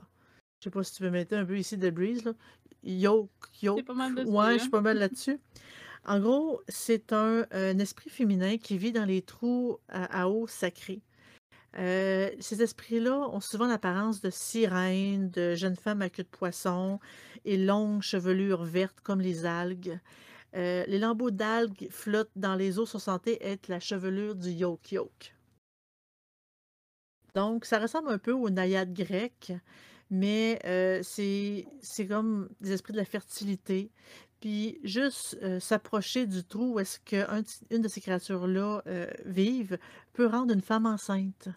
Je 0.65 0.65
sais 0.65 0.71
pas 0.71 0.83
si 0.83 0.95
tu 0.95 1.03
veux 1.03 1.11
mettre 1.11 1.35
un 1.37 1.45
peu 1.45 1.59
ici 1.59 1.77
de 1.77 1.91
breeze, 1.91 2.25
là. 2.25 2.33
Yoke, 2.85 3.31
yoke. 3.63 3.85
pas 3.85 3.95
mal 3.95 4.15
dessus, 4.15 4.29
Ouais, 4.29 4.55
je 4.55 4.59
suis 4.61 4.71
pas 4.71 4.81
mal 4.81 4.99
là-dessus. 4.99 5.39
En 6.05 6.21
gros, 6.21 6.61
c'est 6.69 7.13
un, 7.13 7.47
un 7.51 7.79
esprit 7.79 8.11
féminin 8.11 8.59
qui 8.59 8.77
vit 8.77 8.93
dans 8.93 9.07
les 9.07 9.23
trous 9.23 9.79
à, 9.89 10.23
à 10.23 10.29
eau 10.29 10.47
sacrée. 10.47 11.01
Euh, 11.79 12.31
ces 12.39 12.63
esprits-là 12.63 13.29
ont 13.31 13.41
souvent 13.41 13.67
l'apparence 13.67 14.21
de 14.21 14.31
sirènes, 14.31 15.31
de 15.31 15.55
jeunes 15.55 15.77
femmes 15.77 16.03
à 16.03 16.11
queue 16.11 16.23
de 16.23 16.29
poisson 16.29 17.01
et 17.45 17.57
longues 17.57 18.03
chevelures 18.03 18.63
vertes 18.65 19.01
comme 19.03 19.21
les 19.21 19.45
algues. 19.45 19.99
Euh, 20.55 20.85
les 20.87 20.99
lambeaux 21.01 21.33
d'algues 21.33 21.89
flottent 21.91 22.31
dans 22.37 22.55
les 22.55 22.79
eaux 22.79 22.87
sont 22.87 23.01
censés 23.01 23.39
être 23.41 23.67
la 23.69 23.81
chevelure 23.81 24.37
du 24.37 24.51
yoke-yoke. 24.51 25.35
Donc, 27.35 27.65
ça 27.65 27.81
ressemble 27.81 28.11
un 28.11 28.19
peu 28.19 28.31
aux 28.31 28.51
naïades 28.51 28.95
grecques, 28.95 29.53
mais 30.11 30.59
euh, 30.65 31.01
c'est 31.03 31.67
comme 32.09 32.49
des 32.61 32.73
esprits 32.73 32.93
de 32.93 32.99
la 32.99 33.05
fertilité. 33.05 33.91
Puis 34.41 34.79
juste 34.85 35.39
euh, 35.43 35.59
s'approcher 35.61 36.27
du 36.27 36.45
trou 36.45 36.75
où 36.75 36.79
est-ce 36.81 36.99
qu'une 37.01 37.45
une 37.71 37.83
de 37.83 37.89
ces 37.89 38.01
créatures-là 38.01 38.83
euh, 38.87 39.07
vivent 39.25 39.79
peut 40.13 40.27
rendre 40.27 40.53
une 40.53 40.61
femme 40.61 40.87
enceinte. 40.87 41.49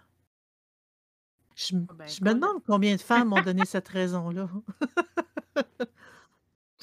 Je, 1.55 1.75
Ah 1.89 1.93
ben, 1.93 2.07
je 2.07 2.23
me 2.23 2.33
demande 2.33 2.63
combien 2.65 2.95
de 2.95 3.01
femmes 3.01 3.33
ont 3.33 3.41
donné 3.41 3.65
cette 3.65 3.87
raison-là. 3.89 4.49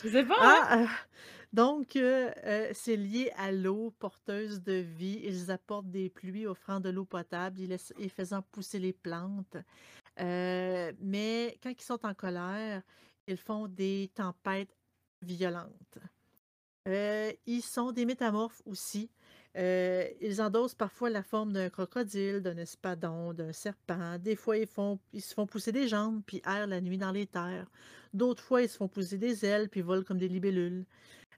Je 0.03 0.09
sais 0.09 0.25
pas, 0.25 0.35
hein? 0.41 0.61
Ah, 0.69 0.83
euh, 0.83 0.87
donc, 1.53 1.97
euh, 1.97 2.31
euh, 2.45 2.71
c'est 2.75 2.97
lié 2.97 3.31
à 3.37 3.53
l'eau 3.53 3.93
porteuse 3.99 4.63
de 4.63 4.75
vie. 4.75 5.21
Ils 5.25 5.51
apportent 5.51 5.91
des 5.91 6.11
pluies 6.11 6.47
offrant 6.47 6.81
de 6.81 6.91
l'eau 6.91 7.05
potable 7.05 7.61
et, 7.61 7.67
laissent- 7.67 7.93
et 7.99 8.09
faisant 8.09 8.43
pousser 8.43 8.79
les 8.81 8.93
plantes. 8.93 9.57
Euh, 10.21 10.93
mais 11.01 11.59
quand 11.63 11.71
ils 11.71 11.83
sont 11.83 12.05
en 12.05 12.15
colère, 12.15 12.83
ils 13.27 13.37
font 13.37 13.69
des 13.69 14.11
tempêtes 14.15 14.77
violentes. 15.23 15.99
Euh, 16.87 17.33
ils 17.47 17.63
sont 17.63 17.93
des 17.93 18.05
métamorphes 18.05 18.63
aussi. 18.67 19.11
Euh, 19.57 20.09
ils 20.21 20.43
endossent 20.43 20.75
parfois 20.75 21.11
la 21.11 21.23
forme 21.23 21.53
d'un 21.53 21.71
crocodile, 21.71 22.41
d'un 22.41 22.57
espadon, 22.57 23.33
d'un 23.33 23.53
serpent. 23.53 24.19
Des 24.19 24.37
fois, 24.37 24.59
ils, 24.59 24.67
font, 24.67 24.99
ils 25.13 25.23
se 25.23 25.33
font 25.33 25.47
pousser 25.47 25.73
des 25.73 25.89
jambes 25.89 26.23
puis 26.27 26.43
errent 26.45 26.67
la 26.67 26.81
nuit 26.81 26.99
dans 26.99 27.13
les 27.13 27.27
terres. 27.27 27.71
D'autres 28.13 28.43
fois, 28.43 28.63
ils 28.63 28.69
se 28.69 28.77
font 28.77 28.89
pousser 28.89 29.17
des 29.19 29.45
ailes 29.45 29.69
puis 29.69 29.81
volent 29.81 30.03
comme 30.03 30.19
des 30.19 30.29
libellules. 30.29 30.85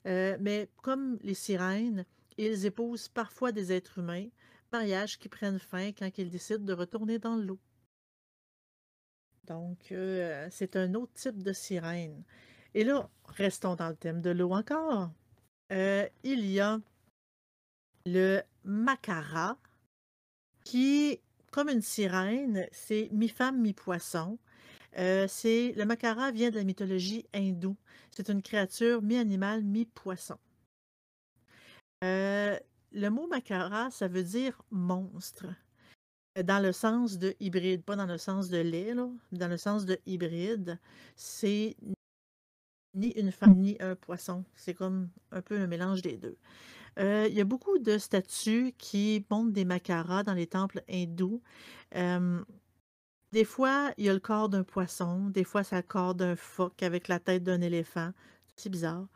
Mais 0.04 0.68
comme 0.82 1.18
les 1.22 1.34
sirènes, 1.34 2.04
ils 2.38 2.64
épousent 2.64 3.08
parfois 3.08 3.50
des 3.50 3.72
êtres 3.72 3.98
humains, 3.98 4.28
mariages 4.72 5.18
qui 5.18 5.28
prennent 5.28 5.58
fin 5.58 5.90
quand 5.92 6.10
ils 6.18 6.30
décident 6.30 6.64
de 6.64 6.72
retourner 6.72 7.18
dans 7.18 7.36
l'eau. 7.36 7.58
Donc, 9.46 9.92
euh, 9.92 10.48
c'est 10.50 10.76
un 10.76 10.94
autre 10.94 11.12
type 11.14 11.42
de 11.42 11.52
sirène. 11.52 12.22
Et 12.74 12.84
là, 12.84 13.08
restons 13.24 13.76
dans 13.76 13.88
le 13.88 13.96
thème 13.96 14.20
de 14.20 14.30
l'eau 14.30 14.52
encore. 14.52 15.10
Euh, 15.72 16.08
il 16.24 16.46
y 16.46 16.60
a 16.60 16.80
le 18.06 18.42
macara, 18.64 19.56
qui, 20.64 21.20
comme 21.50 21.68
une 21.68 21.82
sirène, 21.82 22.66
c'est 22.72 23.08
mi-femme, 23.12 23.60
mi-poisson. 23.60 24.38
Euh, 24.98 25.26
le 25.44 25.84
macara 25.84 26.30
vient 26.30 26.50
de 26.50 26.56
la 26.56 26.64
mythologie 26.64 27.26
hindoue. 27.34 27.76
C'est 28.10 28.28
une 28.28 28.42
créature 28.42 29.02
mi-animal, 29.02 29.62
mi-poisson. 29.62 30.38
Le 32.02 33.08
mot 33.10 33.26
macara, 33.26 33.90
ça 33.90 34.08
veut 34.08 34.22
dire 34.22 34.62
monstre. 34.70 35.46
Dans 36.44 36.62
le 36.62 36.72
sens 36.72 37.18
de 37.18 37.34
hybride, 37.40 37.82
pas 37.82 37.96
dans 37.96 38.06
le 38.06 38.18
sens 38.18 38.48
de 38.48 38.58
lait, 38.58 38.94
là, 38.94 39.08
dans 39.32 39.48
le 39.48 39.56
sens 39.56 39.86
de 39.86 39.98
hybride, 40.06 40.78
c'est 41.16 41.76
ni 42.94 43.08
une 43.12 43.32
femme 43.32 43.56
ni 43.56 43.76
un 43.80 43.94
poisson. 43.94 44.44
C'est 44.54 44.74
comme 44.74 45.10
un 45.30 45.42
peu 45.42 45.58
un 45.58 45.66
mélange 45.66 46.02
des 46.02 46.16
deux. 46.16 46.36
Euh, 46.98 47.26
il 47.28 47.34
y 47.34 47.40
a 47.40 47.44
beaucoup 47.44 47.78
de 47.78 47.98
statues 47.98 48.74
qui 48.78 49.24
montrent 49.30 49.52
des 49.52 49.64
macaras 49.64 50.22
dans 50.24 50.34
les 50.34 50.46
temples 50.46 50.82
hindous. 50.90 51.42
Des 53.32 53.44
fois, 53.44 53.92
il 53.98 54.04
y 54.06 54.08
a 54.08 54.12
le 54.14 54.18
corps 54.20 54.48
d'un 54.48 54.64
poisson, 54.64 55.28
des 55.30 55.44
fois, 55.44 55.62
c'est 55.62 55.76
le 55.76 55.82
corps 55.82 56.14
d'un 56.16 56.34
phoque 56.36 56.82
avec 56.82 57.06
la 57.08 57.20
tête 57.20 57.42
d'un 57.44 57.60
éléphant. 57.60 58.12
C'est 58.56 58.70
bizarre. 58.70 59.06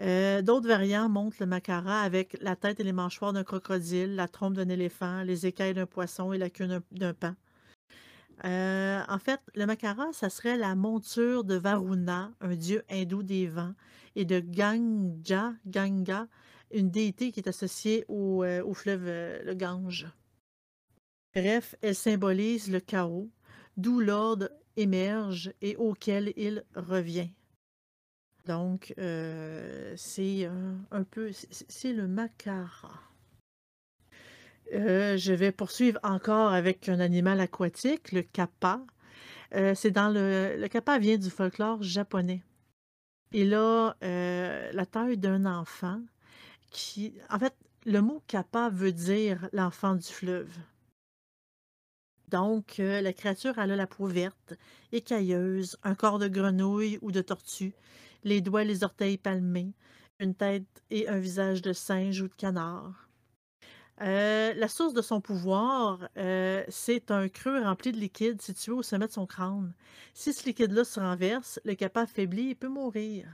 Euh, 0.00 0.42
D'autres 0.42 0.68
variants 0.68 1.08
montrent 1.08 1.38
le 1.40 1.46
macara 1.46 2.00
avec 2.02 2.36
la 2.40 2.54
tête 2.56 2.78
et 2.80 2.84
les 2.84 2.92
mâchoires 2.92 3.32
d'un 3.32 3.44
crocodile, 3.44 4.14
la 4.14 4.28
trompe 4.28 4.54
d'un 4.54 4.68
éléphant, 4.68 5.22
les 5.22 5.46
écailles 5.46 5.74
d'un 5.74 5.86
poisson 5.86 6.32
et 6.32 6.38
la 6.38 6.50
queue 6.50 6.68
d'un- 6.92 7.14
paon. 7.14 7.34
Euh, 8.44 9.02
en 9.08 9.18
fait, 9.18 9.40
le 9.56 9.66
macara, 9.66 10.12
ça 10.12 10.30
serait 10.30 10.56
la 10.56 10.76
monture 10.76 11.42
de 11.42 11.56
Varuna, 11.56 12.32
un 12.40 12.54
dieu 12.54 12.84
hindou 12.88 13.24
des 13.24 13.48
vents, 13.48 13.74
et 14.14 14.24
de 14.24 14.38
Ganga, 14.38 15.54
Ganga, 15.66 16.28
une 16.72 16.90
déité 16.90 17.32
qui 17.32 17.40
est 17.40 17.48
associée 17.48 18.04
au, 18.08 18.44
euh, 18.44 18.72
fleuve 18.74 19.06
euh, 19.06 19.42
le 19.42 19.54
Gange. 19.54 20.06
Bref, 21.34 21.74
elle 21.82 21.94
symbolise 21.96 22.70
le 22.70 22.78
chaos, 22.80 23.28
d'où 23.76 23.98
l'ordre 24.00 24.50
émerge 24.76 25.52
et 25.60 25.74
auquel 25.76 26.32
il 26.36 26.64
revient. 26.76 27.30
Donc, 28.48 28.94
euh, 28.96 29.92
c'est 29.98 30.46
euh, 30.46 30.74
un 30.90 31.04
peu, 31.04 31.30
c'est 31.32 31.92
le 31.92 32.08
macara. 32.08 32.98
Euh, 34.72 35.18
je 35.18 35.34
vais 35.34 35.52
poursuivre 35.52 36.00
encore 36.02 36.54
avec 36.54 36.88
un 36.88 36.98
animal 36.98 37.40
aquatique, 37.40 38.10
le 38.10 38.22
kappa. 38.22 38.80
C'est 39.52 39.90
dans 39.90 40.10
le, 40.10 40.56
le 40.58 40.68
kappa 40.68 40.98
vient 40.98 41.16
du 41.16 41.30
folklore 41.30 41.82
japonais. 41.82 42.42
Il 43.32 43.54
a 43.54 43.96
la 44.00 44.86
taille 44.86 45.16
d'un 45.16 45.46
enfant 45.46 46.00
qui, 46.70 47.14
en 47.30 47.38
fait, 47.38 47.54
le 47.86 48.02
mot 48.02 48.22
kappa 48.26 48.68
veut 48.68 48.92
dire 48.92 49.48
l'enfant 49.54 49.94
du 49.94 50.06
fleuve. 50.06 50.54
Donc, 52.28 52.74
la 52.76 53.12
créature 53.14 53.58
elle 53.58 53.72
a 53.72 53.76
la 53.76 53.86
peau 53.86 54.06
verte, 54.06 54.52
écailleuse, 54.92 55.78
un 55.82 55.94
corps 55.94 56.18
de 56.18 56.28
grenouille 56.28 56.98
ou 57.00 57.10
de 57.10 57.22
tortue, 57.22 57.72
les 58.24 58.40
doigts 58.40 58.62
et 58.62 58.66
les 58.66 58.84
orteils 58.84 59.18
palmés, 59.18 59.72
une 60.20 60.34
tête 60.34 60.82
et 60.90 61.08
un 61.08 61.18
visage 61.18 61.62
de 61.62 61.72
singe 61.72 62.20
ou 62.20 62.28
de 62.28 62.34
canard. 62.34 63.08
Euh, 64.00 64.54
la 64.54 64.68
source 64.68 64.94
de 64.94 65.02
son 65.02 65.20
pouvoir, 65.20 66.08
euh, 66.16 66.64
c'est 66.68 67.10
un 67.10 67.28
creux 67.28 67.60
rempli 67.60 67.90
de 67.90 67.96
liquide 67.96 68.40
situé 68.40 68.70
au 68.72 68.82
sommet 68.82 69.08
de 69.08 69.12
son 69.12 69.26
crâne. 69.26 69.74
Si 70.14 70.32
ce 70.32 70.46
liquide-là 70.46 70.84
se 70.84 71.00
renverse, 71.00 71.58
le 71.64 71.74
kappa 71.74 72.02
affaibli 72.02 72.54
peut 72.54 72.68
mourir. 72.68 73.26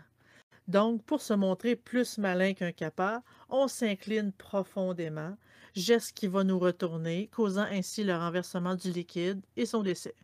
Donc, 0.66 1.04
pour 1.04 1.20
se 1.20 1.34
montrer 1.34 1.76
plus 1.76 2.16
malin 2.16 2.54
qu'un 2.54 2.72
kappa, 2.72 3.22
on 3.50 3.68
s'incline 3.68 4.32
profondément, 4.32 5.36
geste 5.74 6.12
qui 6.12 6.28
va 6.28 6.44
nous 6.44 6.58
retourner, 6.58 7.28
causant 7.28 7.66
ainsi 7.70 8.02
le 8.02 8.16
renversement 8.16 8.74
du 8.74 8.90
liquide 8.90 9.44
et 9.56 9.66
son 9.66 9.82
décès. 9.82 10.14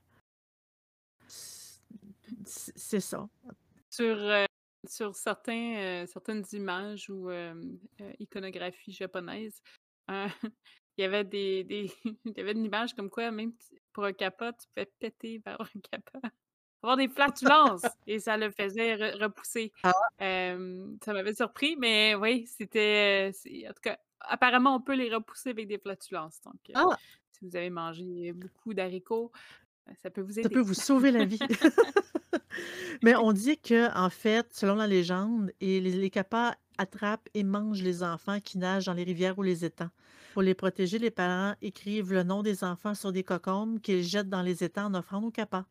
C'est 2.46 3.00
ça. 3.00 3.28
Sur, 3.90 4.16
euh, 4.16 4.46
sur 4.88 5.14
certains, 5.14 5.76
euh, 5.76 6.06
certaines 6.06 6.44
images 6.52 7.10
ou 7.10 7.30
euh, 7.30 7.54
iconographies 8.18 8.92
japonaises, 8.92 9.60
euh, 10.10 10.26
il 10.96 11.02
y 11.02 11.04
avait 11.04 11.24
des, 11.24 11.64
des 11.64 11.92
il 12.24 12.32
y 12.36 12.40
avait 12.40 12.52
une 12.52 12.64
image 12.64 12.94
comme 12.94 13.10
quoi 13.10 13.30
même 13.30 13.52
pour 13.92 14.04
un 14.04 14.12
kappa, 14.12 14.52
tu 14.52 14.66
pouvais 14.68 14.90
péter 14.98 15.40
par 15.40 15.60
un 15.60 15.80
kappa. 15.90 16.20
Avoir 16.82 16.96
des 16.96 17.08
flatulences 17.08 17.82
et 18.06 18.18
ça 18.20 18.38
le 18.38 18.50
faisait 18.50 18.96
re- 18.96 19.22
repousser. 19.22 19.70
Ah, 19.82 19.92
ça 20.18 21.12
m'avait 21.12 21.34
surpris, 21.34 21.76
mais 21.76 22.14
oui, 22.14 22.46
c'était. 22.46 23.32
En 23.68 23.72
tout 23.74 23.82
cas, 23.82 23.98
apparemment, 24.20 24.76
on 24.76 24.80
peut 24.80 24.94
les 24.94 25.14
repousser 25.14 25.50
avec 25.50 25.68
des 25.68 25.78
flatulences. 25.78 26.40
Donc, 26.40 26.54
ah, 26.72 26.96
si 27.32 27.44
vous 27.44 27.54
avez 27.54 27.68
mangé 27.68 28.32
beaucoup 28.32 28.72
d'haricots, 28.72 29.30
ça 30.02 30.08
peut 30.08 30.22
vous 30.22 30.32
ça 30.32 30.40
aider. 30.40 30.48
peut 30.48 30.60
vous 30.60 30.72
sauver 30.72 31.10
la 31.10 31.26
vie. 31.26 31.38
Mais 33.02 33.14
on 33.16 33.32
dit 33.32 33.58
que, 33.58 33.92
en 33.96 34.10
fait, 34.10 34.52
selon 34.52 34.74
la 34.74 34.86
légende, 34.86 35.52
et 35.60 35.80
les, 35.80 35.92
les 35.92 36.10
kappas 36.10 36.54
attrapent 36.78 37.28
et 37.34 37.44
mangent 37.44 37.82
les 37.82 38.02
enfants 38.02 38.40
qui 38.40 38.58
nagent 38.58 38.86
dans 38.86 38.94
les 38.94 39.04
rivières 39.04 39.38
ou 39.38 39.42
les 39.42 39.64
étangs. 39.64 39.90
Pour 40.32 40.42
les 40.42 40.54
protéger, 40.54 40.98
les 40.98 41.10
parents 41.10 41.54
écrivent 41.60 42.12
le 42.12 42.22
nom 42.22 42.42
des 42.42 42.64
enfants 42.64 42.94
sur 42.94 43.12
des 43.12 43.24
cocombes 43.24 43.80
qu'ils 43.80 44.02
jettent 44.02 44.28
dans 44.28 44.42
les 44.42 44.62
étangs 44.64 44.86
en 44.86 44.94
offrande 44.94 45.24
aux 45.24 45.30
kappas. 45.30 45.66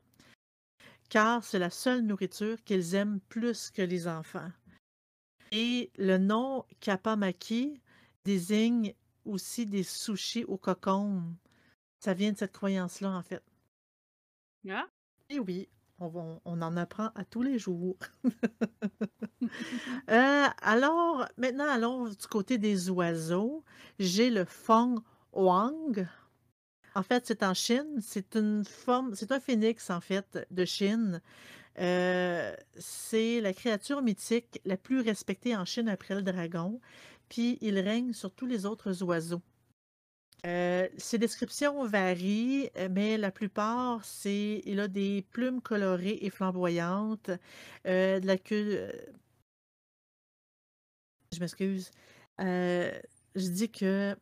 Car 1.10 1.44
c'est 1.44 1.60
la 1.60 1.72
seule 1.72 2.02
nourriture 2.02 2.64
qu'ils 2.64 2.94
aiment 2.94 3.20
plus 3.30 3.72
que 3.72 3.82
les 3.82 4.08
enfants. 4.08 4.52
Et 5.52 5.92
le 5.98 6.18
nom 6.18 6.66
Kappa-maki 6.80 7.82
désigne 8.24 8.94
aussi 9.26 9.66
des 9.66 9.84
sushis 9.84 10.44
aux 10.44 10.58
cocombes. 10.58 11.34
Ça 12.00 12.14
vient 12.14 12.32
de 12.32 12.38
cette 12.38 12.54
croyance-là, 12.54 13.10
en 13.10 13.24
fait. 13.24 13.44
Ah, 14.70 14.88
Et 15.30 15.40
oui, 15.40 15.68
on, 16.00 16.40
en 16.46 16.78
apprend 16.78 17.10
à 17.16 17.26
tous 17.26 17.42
les 17.42 17.60
jours. 17.60 17.98
Euh, 20.10 20.48
alors, 20.62 21.26
maintenant, 21.38 21.68
allons 21.70 22.10
du 22.10 22.28
côté 22.30 22.58
des 22.58 22.90
oiseaux. 22.90 23.64
J'ai 23.98 24.30
le 24.30 24.44
Feng 24.44 24.96
Huang. 25.34 26.06
En 26.94 27.04
fait, 27.04 27.26
c'est 27.26 27.42
en 27.42 27.54
Chine. 27.54 28.00
C'est 28.02 28.36
une 28.36 28.66
forme, 28.66 29.16
c'est 29.16 29.32
un 29.32 29.40
phénix, 29.40 29.90
en 29.90 30.02
fait, 30.02 30.46
de 30.52 30.66
Chine. 30.66 31.22
Euh, 31.80 32.56
c'est 32.78 33.40
la 33.42 33.54
créature 33.54 34.02
mythique 34.02 34.62
la 34.66 34.78
plus 34.78 35.00
respectée 35.00 35.56
en 35.56 35.66
Chine 35.66 35.88
après 35.88 36.16
le 36.16 36.22
dragon. 36.22 36.80
Puis 37.30 37.58
il 37.62 37.80
règne 37.80 38.14
sur 38.14 38.32
tous 38.32 38.46
les 38.46 38.66
autres 38.66 39.04
oiseaux. 39.04 39.42
Euh, 40.46 40.88
ses 40.98 41.18
descriptions 41.18 41.86
varient, 41.86 42.70
euh, 42.78 42.88
mais 42.90 43.18
la 43.18 43.32
plupart, 43.32 44.04
c'est 44.06 44.62
il 44.66 44.80
a 44.80 44.88
des 44.88 45.26
plumes 45.32 45.62
colorées 45.62 46.20
et 46.22 46.30
flamboyantes, 46.30 47.32
euh, 47.88 48.20
de 48.20 48.28
la 48.28 48.38
queue. 48.38 48.90
je 51.34 51.40
m'excuse. 51.40 51.92
Je 52.40 53.50
dis 53.50 53.70
que 53.72 54.16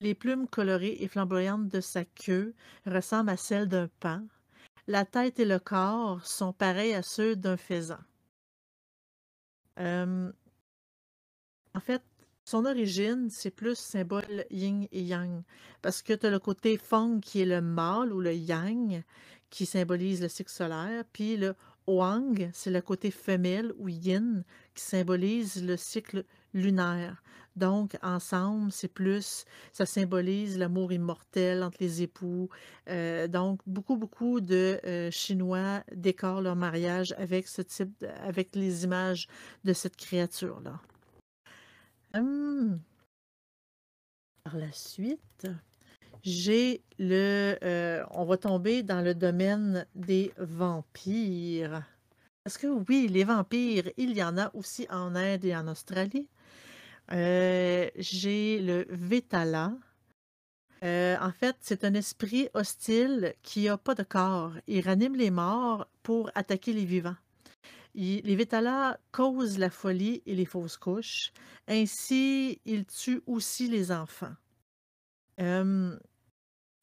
les 0.00 0.14
plumes 0.14 0.46
colorées 0.48 0.96
et 1.00 1.08
flamboyantes 1.08 1.68
de 1.68 1.80
sa 1.80 2.04
queue 2.04 2.54
ressemblent 2.86 3.30
à 3.30 3.36
celles 3.36 3.68
d'un 3.68 3.88
paon. 4.00 4.28
La 4.86 5.04
tête 5.04 5.38
et 5.40 5.44
le 5.44 5.58
corps 5.58 6.24
sont 6.26 6.52
pareils 6.52 6.94
à 6.94 7.02
ceux 7.02 7.36
d'un 7.36 7.56
faisan. 7.56 7.98
En 9.78 10.32
fait, 11.80 12.02
son 12.50 12.64
origine, 12.64 13.28
c'est 13.30 13.52
plus 13.52 13.78
symbole 13.78 14.44
yin 14.50 14.88
et 14.90 15.02
yang, 15.02 15.42
parce 15.82 16.02
que 16.02 16.14
tu 16.14 16.26
as 16.26 16.30
le 16.30 16.40
côté 16.40 16.78
feng 16.78 17.20
qui 17.20 17.42
est 17.42 17.46
le 17.46 17.60
mâle 17.60 18.12
ou 18.12 18.20
le 18.20 18.34
yang, 18.34 19.04
qui 19.50 19.66
symbolise 19.66 20.20
le 20.20 20.28
cycle 20.28 20.50
solaire, 20.50 21.04
puis 21.12 21.36
le 21.36 21.54
huang, 21.86 22.50
c'est 22.52 22.72
le 22.72 22.80
côté 22.80 23.12
femelle 23.12 23.72
ou 23.78 23.88
yin, 23.88 24.42
qui 24.74 24.82
symbolise 24.82 25.64
le 25.64 25.76
cycle 25.76 26.24
lunaire. 26.52 27.22
Donc, 27.54 27.96
ensemble, 28.02 28.72
c'est 28.72 28.92
plus, 28.92 29.44
ça 29.72 29.86
symbolise 29.86 30.58
l'amour 30.58 30.92
immortel 30.92 31.62
entre 31.62 31.76
les 31.78 32.02
époux. 32.02 32.48
Euh, 32.88 33.28
donc, 33.28 33.60
beaucoup, 33.64 33.96
beaucoup 33.96 34.40
de 34.40 34.80
euh, 34.84 35.08
Chinois 35.12 35.84
décorent 35.94 36.42
leur 36.42 36.56
mariage 36.56 37.14
avec 37.16 37.46
ce 37.46 37.62
type, 37.62 38.04
avec 38.24 38.56
les 38.56 38.82
images 38.82 39.28
de 39.62 39.72
cette 39.72 39.96
créature-là. 39.96 40.80
Hum, 42.14 42.80
Par 44.44 44.56
la 44.56 44.72
suite, 44.72 45.46
j'ai 46.22 46.82
le, 46.98 47.56
euh, 47.62 48.04
on 48.10 48.24
va 48.24 48.36
tomber 48.36 48.82
dans 48.82 49.02
le 49.02 49.14
domaine 49.14 49.86
des 49.94 50.32
vampires. 50.38 51.84
Parce 52.44 52.58
que 52.58 52.66
oui, 52.68 53.08
les 53.08 53.24
vampires, 53.24 53.90
il 53.96 54.12
y 54.16 54.22
en 54.24 54.38
a 54.38 54.50
aussi 54.54 54.86
en 54.90 55.14
Inde 55.14 55.44
et 55.44 55.56
en 55.56 55.68
Australie. 55.68 56.28
Euh, 57.12 57.90
j'ai 57.96 58.60
le 58.60 58.86
Vetala. 58.90 59.74
Euh, 60.84 61.16
en 61.20 61.32
fait, 61.32 61.56
c'est 61.60 61.84
un 61.84 61.94
esprit 61.94 62.48
hostile 62.54 63.34
qui 63.42 63.64
n'a 63.64 63.78
pas 63.78 63.94
de 63.94 64.02
corps. 64.02 64.52
Il 64.66 64.82
ranime 64.82 65.16
les 65.16 65.30
morts 65.30 65.86
pour 66.02 66.30
attaquer 66.34 66.72
les 66.74 66.84
vivants. 66.84 67.16
Les 68.00 68.36
Vétalas 68.36 68.98
causent 69.12 69.58
la 69.58 69.68
folie 69.70 70.22
et 70.24 70.34
les 70.34 70.46
fausses 70.46 70.78
couches. 70.78 71.32
Ainsi, 71.68 72.60
ils 72.64 72.86
tuent 72.86 73.22
aussi 73.26 73.68
les 73.68 73.92
enfants. 73.92 74.34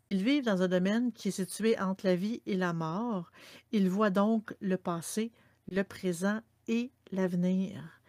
Ils 0.09 0.23
vivent 0.23 0.45
dans 0.45 0.61
un 0.61 0.67
domaine 0.67 1.11
qui 1.11 1.29
est 1.29 1.31
situé 1.31 1.77
entre 1.79 2.05
la 2.05 2.15
vie 2.15 2.41
et 2.45 2.55
la 2.55 2.71
mort. 2.71 3.31
Ils 3.71 3.89
voient 3.89 4.09
donc 4.09 4.55
le 4.61 4.77
passé, 4.77 5.31
le 5.69 5.83
présent 5.83 6.39
et 6.67 6.91
l'avenir. 7.11 7.99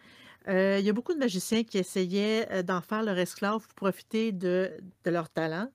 Euh, 0.47 0.77
il 0.79 0.85
y 0.85 0.89
a 0.89 0.93
beaucoup 0.93 1.13
de 1.13 1.19
magiciens 1.19 1.63
qui 1.63 1.77
essayaient 1.77 2.47
euh, 2.51 2.63
d'en 2.63 2.81
faire 2.81 3.03
leur 3.03 3.17
esclave 3.17 3.65
pour 3.67 3.73
profiter 3.75 4.31
de, 4.31 4.71
de 5.03 5.11
leur 5.11 5.29
talent. 5.29 5.69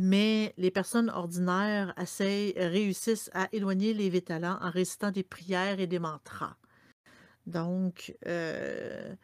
Mais 0.00 0.54
les 0.56 0.70
personnes 0.70 1.10
ordinaires 1.10 1.92
essayent, 2.00 2.54
réussissent 2.56 3.30
à 3.34 3.48
éloigner 3.52 3.92
les 3.92 4.08
vétalans 4.08 4.58
en 4.62 4.70
récitant 4.70 5.10
des 5.10 5.22
prières 5.22 5.78
et 5.78 5.86
des 5.86 5.98
mantras. 5.98 6.56
Donc, 7.46 8.16
euh, 8.26 9.14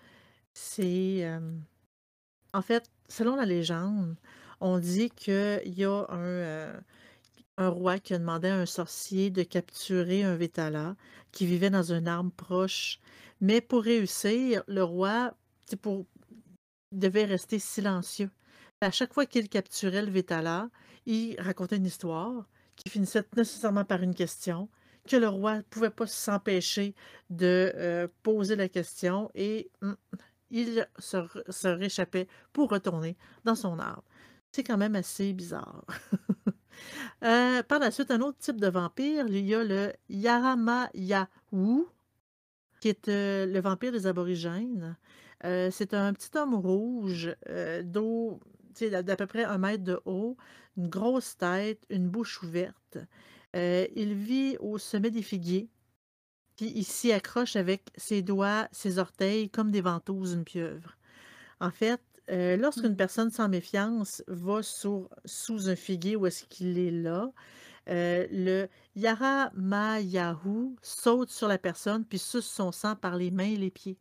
c'est... 0.52 1.24
euh, 1.24 1.40
en 2.52 2.60
fait, 2.62 2.90
selon 3.08 3.36
la 3.36 3.46
légende, 3.46 4.16
on 4.60 4.78
dit 4.78 5.10
qu'il 5.10 5.62
y 5.78 5.84
a 5.84 6.06
un, 6.10 6.18
euh, 6.18 6.80
roi 7.58 7.98
qui 7.98 8.12
a 8.12 8.18
demandé 8.18 8.48
à 8.48 8.56
un 8.56 8.66
sorcier 8.66 9.30
de 9.30 9.44
capturer 9.44 10.24
un 10.24 10.36
Vétala 10.36 10.94
qui 11.32 11.46
vivait 11.46 11.70
dans 11.70 11.92
un 11.94 12.06
arbre 12.06 12.32
proche. 12.32 13.00
Mais 13.40 13.62
pour 13.62 13.82
réussir, 13.82 14.62
le 14.68 14.82
roi 14.82 15.34
devait 16.92 17.24
rester 17.24 17.58
silencieux. 17.58 18.30
À 18.82 18.90
chaque 18.90 19.14
fois 19.14 19.24
qu'il 19.24 19.48
capturait 19.48 20.02
le 20.02 20.10
Vétala, 20.10 20.68
il 21.06 21.40
racontait 21.40 21.76
une 21.76 21.86
histoire 21.86 22.46
qui 22.76 22.90
finissait 22.90 23.24
nécessairement 23.34 23.86
par 23.86 24.02
une 24.02 24.14
question 24.14 24.68
que 25.08 25.16
le 25.16 25.28
roi 25.28 25.56
ne 25.56 25.62
pouvait 25.62 25.90
pas 25.90 26.06
s'empêcher 26.06 26.94
de 27.30 27.72
euh, 27.74 28.06
poser 28.22 28.54
la 28.54 28.68
question 28.68 29.30
et 29.34 29.70
hum, 29.80 29.96
il 30.50 30.86
se, 30.98 31.66
réchappait 31.66 32.28
pour 32.52 32.68
retourner 32.68 33.16
dans 33.44 33.54
son 33.54 33.78
arbre. 33.78 34.04
C'est 34.52 34.62
quand 34.62 34.76
même 34.76 34.96
assez 34.96 35.32
bizarre. 35.32 35.84
Euh, 37.24 37.62
par 37.62 37.78
la 37.78 37.90
suite, 37.90 38.10
un 38.10 38.20
autre 38.20 38.36
type 38.36 38.60
de 38.60 38.68
vampire, 38.68 39.26
il 39.28 39.46
y 39.46 39.54
a 39.54 39.64
le 39.64 39.94
Yaramayahu, 40.10 41.86
qui 42.80 42.88
est 42.90 43.08
euh, 43.08 43.46
le 43.46 43.60
vampire 43.60 43.92
des 43.92 44.06
aborigènes. 44.06 44.94
C'est 45.42 45.94
un 45.94 46.12
petit 46.12 46.36
homme 46.36 46.54
rouge 46.54 47.34
d'eau, 47.82 48.40
d'à 48.84 49.16
peu 49.16 49.26
près 49.26 49.44
un 49.44 49.58
mètre 49.58 49.84
de 49.84 50.00
haut, 50.04 50.36
une 50.76 50.88
grosse 50.88 51.36
tête, 51.36 51.84
une 51.90 52.08
bouche 52.08 52.42
ouverte. 52.42 52.98
Euh, 53.56 53.86
il 53.96 54.14
vit 54.14 54.56
au 54.60 54.78
sommet 54.78 55.10
des 55.10 55.22
figuiers, 55.22 55.70
puis 56.56 56.72
il 56.74 56.84
s'y 56.84 57.12
accroche 57.12 57.56
avec 57.56 57.90
ses 57.96 58.22
doigts, 58.22 58.68
ses 58.72 58.98
orteils, 58.98 59.50
comme 59.50 59.70
des 59.70 59.80
ventouses 59.82 60.32
d'une 60.34 60.44
pieuvre. 60.44 60.96
En 61.60 61.70
fait, 61.70 62.02
euh, 62.30 62.56
lorsqu'une 62.56 62.94
Mhm. 62.94 62.96
personne 62.96 63.30
sans 63.30 63.48
méfiance 63.48 64.22
va 64.28 64.62
sur- 64.62 65.10
sous 65.26 65.68
un 65.70 65.76
figuier 65.76 66.16
où 66.16 66.26
est-ce 66.26 66.44
qu'il 66.46 66.78
est 66.78 66.90
là, 66.92 67.32
euh, 67.90 68.26
le 68.32 68.68
Yaramayahu 68.96 70.76
saute 70.82 71.30
sur 71.30 71.48
la 71.48 71.58
personne 71.58 72.04
puis 72.06 72.18
suce 72.18 72.46
son 72.46 72.72
sang 72.72 72.96
par 72.96 73.16
les 73.16 73.30
mains 73.32 73.44
et 73.52 73.56
les 73.56 73.70
pieds. 73.72 73.98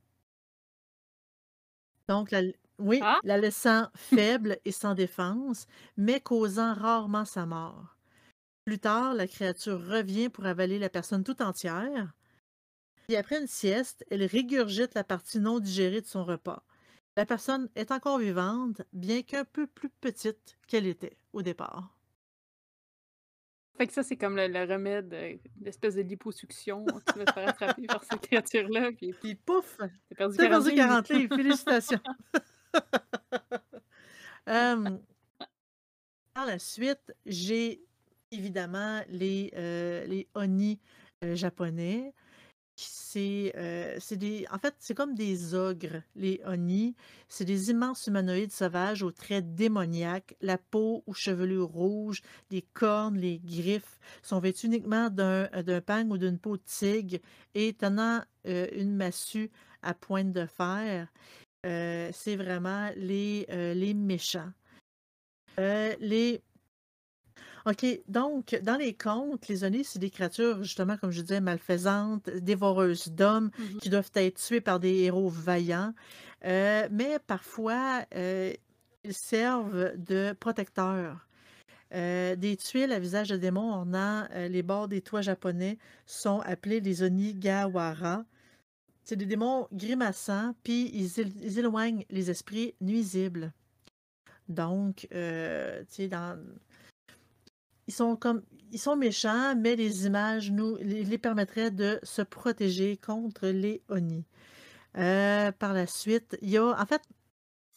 Donc, 2.07 2.31
la, 2.31 2.41
oui, 2.79 2.99
Ah! 3.01 3.19
la 3.23 3.37
laissant 3.37 3.89
faible 3.95 4.57
et 4.65 4.71
sans 4.71 4.93
défense, 4.95 5.67
mais 5.97 6.19
causant 6.21 6.73
rarement 6.73 7.25
sa 7.25 7.45
mort. 7.45 7.97
Plus 8.65 8.79
tard, 8.79 9.13
la 9.15 9.27
créature 9.27 9.79
revient 9.87 10.29
pour 10.29 10.45
avaler 10.45 10.79
la 10.79 10.89
personne 10.89 11.23
tout 11.23 11.41
entière. 11.41 12.13
Puis 13.07 13.17
après 13.17 13.39
une 13.41 13.47
sieste, 13.47 14.05
elle 14.11 14.25
régurgite 14.25 14.95
la 14.95 15.03
partie 15.03 15.39
non 15.39 15.59
digérée 15.59 16.01
de 16.01 16.07
son 16.07 16.23
repas. 16.25 16.63
La 17.17 17.25
personne 17.25 17.69
est 17.75 17.91
encore 17.91 18.19
vivante, 18.19 18.81
bien 18.93 19.23
qu'un 19.23 19.45
peu 19.45 19.67
plus 19.67 19.89
petite 19.89 20.57
qu'elle 20.67 20.87
était 20.87 21.17
au 21.33 21.41
départ. 21.41 21.95
Fait 23.77 23.87
que 23.87 23.93
ça, 23.93 24.03
c'est 24.03 24.15
comme 24.15 24.37
le, 24.37 24.47
le 24.47 24.63
remède, 24.71 25.13
euh, 25.13 25.35
l'espèce 25.61 25.95
de 25.95 26.01
liposuction 26.01 27.01
qui 27.11 27.19
va 27.19 27.25
te 27.25 27.33
faire 27.33 27.49
attraper 27.49 27.87
par 27.87 28.03
cette 28.05 28.21
créature-là, 28.27 28.91
puis 28.93 29.13
Puis 29.19 29.35
pouf, 29.35 29.77
t'as 29.77 30.15
perdu 30.15 30.37
t'as 30.37 30.47
40 30.47 30.63
perdu 30.63 30.71
livres. 30.71 30.75
40 30.75 31.09
livres, 31.09 31.35
félicitations. 31.35 31.99
Par 36.33 36.45
la 36.45 36.59
suite, 36.59 37.13
j'ai 37.25 37.81
évidemment 38.31 39.01
les, 39.09 39.51
euh, 39.55 40.23
oni 40.35 40.79
japonais. 41.33 42.13
C'est 42.77 43.53
des, 44.17 44.45
en 44.51 44.59
fait, 44.59 44.75
c'est 44.79 44.93
comme 44.93 45.15
des 45.15 45.53
ogres, 45.53 46.01
les 46.15 46.41
oni. 46.45 46.93
C'est 47.29 47.45
des 47.45 47.71
immenses 47.71 48.07
humanoïdes 48.07 48.51
sauvages 48.51 49.01
aux 49.01 49.11
traits 49.13 49.55
démoniaques, 49.55 50.35
la 50.41 50.57
peau 50.57 51.01
ou 51.07 51.13
chevelure 51.13 51.69
rouge, 51.69 52.21
des 52.49 52.61
cornes, 52.61 53.17
les 53.17 53.39
griffes, 53.39 53.97
sont 54.21 54.39
vêtus 54.39 54.67
uniquement 54.67 55.09
d'un 55.09 55.47
pang 55.85 56.09
ou 56.11 56.17
d'une 56.17 56.37
peau 56.37 56.57
de 56.57 56.63
tigre 56.65 57.19
et 57.53 57.73
tenant 57.73 58.21
une 58.43 58.93
massue 58.95 59.49
à 59.81 59.93
pointe 59.93 60.33
de 60.33 60.45
fer. 60.45 61.07
Euh, 61.65 62.09
c'est 62.13 62.35
vraiment 62.35 62.89
les, 62.95 63.45
euh, 63.49 63.73
les 63.73 63.93
méchants. 63.93 64.51
Euh, 65.59 65.93
les 65.99 66.41
OK, 67.65 67.83
donc, 68.07 68.59
dans 68.61 68.75
les 68.77 68.93
contes, 68.93 69.47
les 69.47 69.63
Oni, 69.63 69.83
c'est 69.83 69.97
des 69.97 70.11
créatures, 70.11 70.61
justement, 70.61 70.97
comme 70.97 71.09
je 71.09 71.21
disais, 71.21 71.41
malfaisantes, 71.41 72.29
dévoreuses 72.29 73.07
d'hommes, 73.07 73.49
Mhm. 73.57 73.79
qui 73.79 73.89
doivent 73.89 74.11
être 74.13 74.37
tuées 74.39 74.61
par 74.61 74.79
des 74.79 74.93
héros 75.01 75.29
vaillants. 75.29 75.93
Mais 76.43 77.17
parfois, 77.25 78.05
ils 78.13 79.13
servent 79.13 79.93
de 79.97 80.33
protecteurs. 80.39 81.25
Euh, 81.93 82.35
des 82.35 82.57
tuiles 82.57 82.91
à 82.91 82.99
visage 82.99 83.29
de 83.29 83.37
démon 83.37 83.71
ornant 83.71 84.27
euh, 84.31 84.47
les 84.47 84.63
bords 84.63 84.87
des 84.87 85.01
toits 85.01 85.21
japonais 85.21 85.77
sont 86.05 86.39
appelés 86.41 86.81
les 86.81 87.03
Onigawara. 87.03 88.25
C'est 89.05 89.15
des 89.17 89.25
démons 89.27 89.67
grimaçants, 89.71 90.55
puis 90.63 90.89
ils, 90.93 91.07
él- 91.21 91.33
ils 91.41 91.59
éloignent 91.59 92.05
les 92.09 92.29
esprits 92.31 92.75
nuisibles. 92.81 93.53
Donc, 94.49 95.07
euh, 95.13 95.81
tu 95.89 95.95
sais, 95.95 96.07
dans, 96.09 96.39
ils 97.87 97.93
sont 97.93 98.15
comme 98.15 98.43
ils 98.71 98.79
sont 98.79 98.95
méchants, 98.95 99.55
mais 99.55 99.75
les 99.75 100.05
images 100.07 100.51
nous 100.51 100.75
les, 100.77 101.03
les 101.03 101.17
permettraient 101.17 101.71
de 101.71 101.99
se 102.03 102.21
protéger 102.21 102.97
contre 102.97 103.47
les 103.47 103.81
Oni. 103.89 104.25
Euh, 104.97 105.51
par 105.53 105.73
la 105.73 105.87
suite, 105.87 106.37
il 106.41 106.49
y 106.51 106.57
a 106.57 106.65
en 106.81 106.85
fait, 106.85 107.01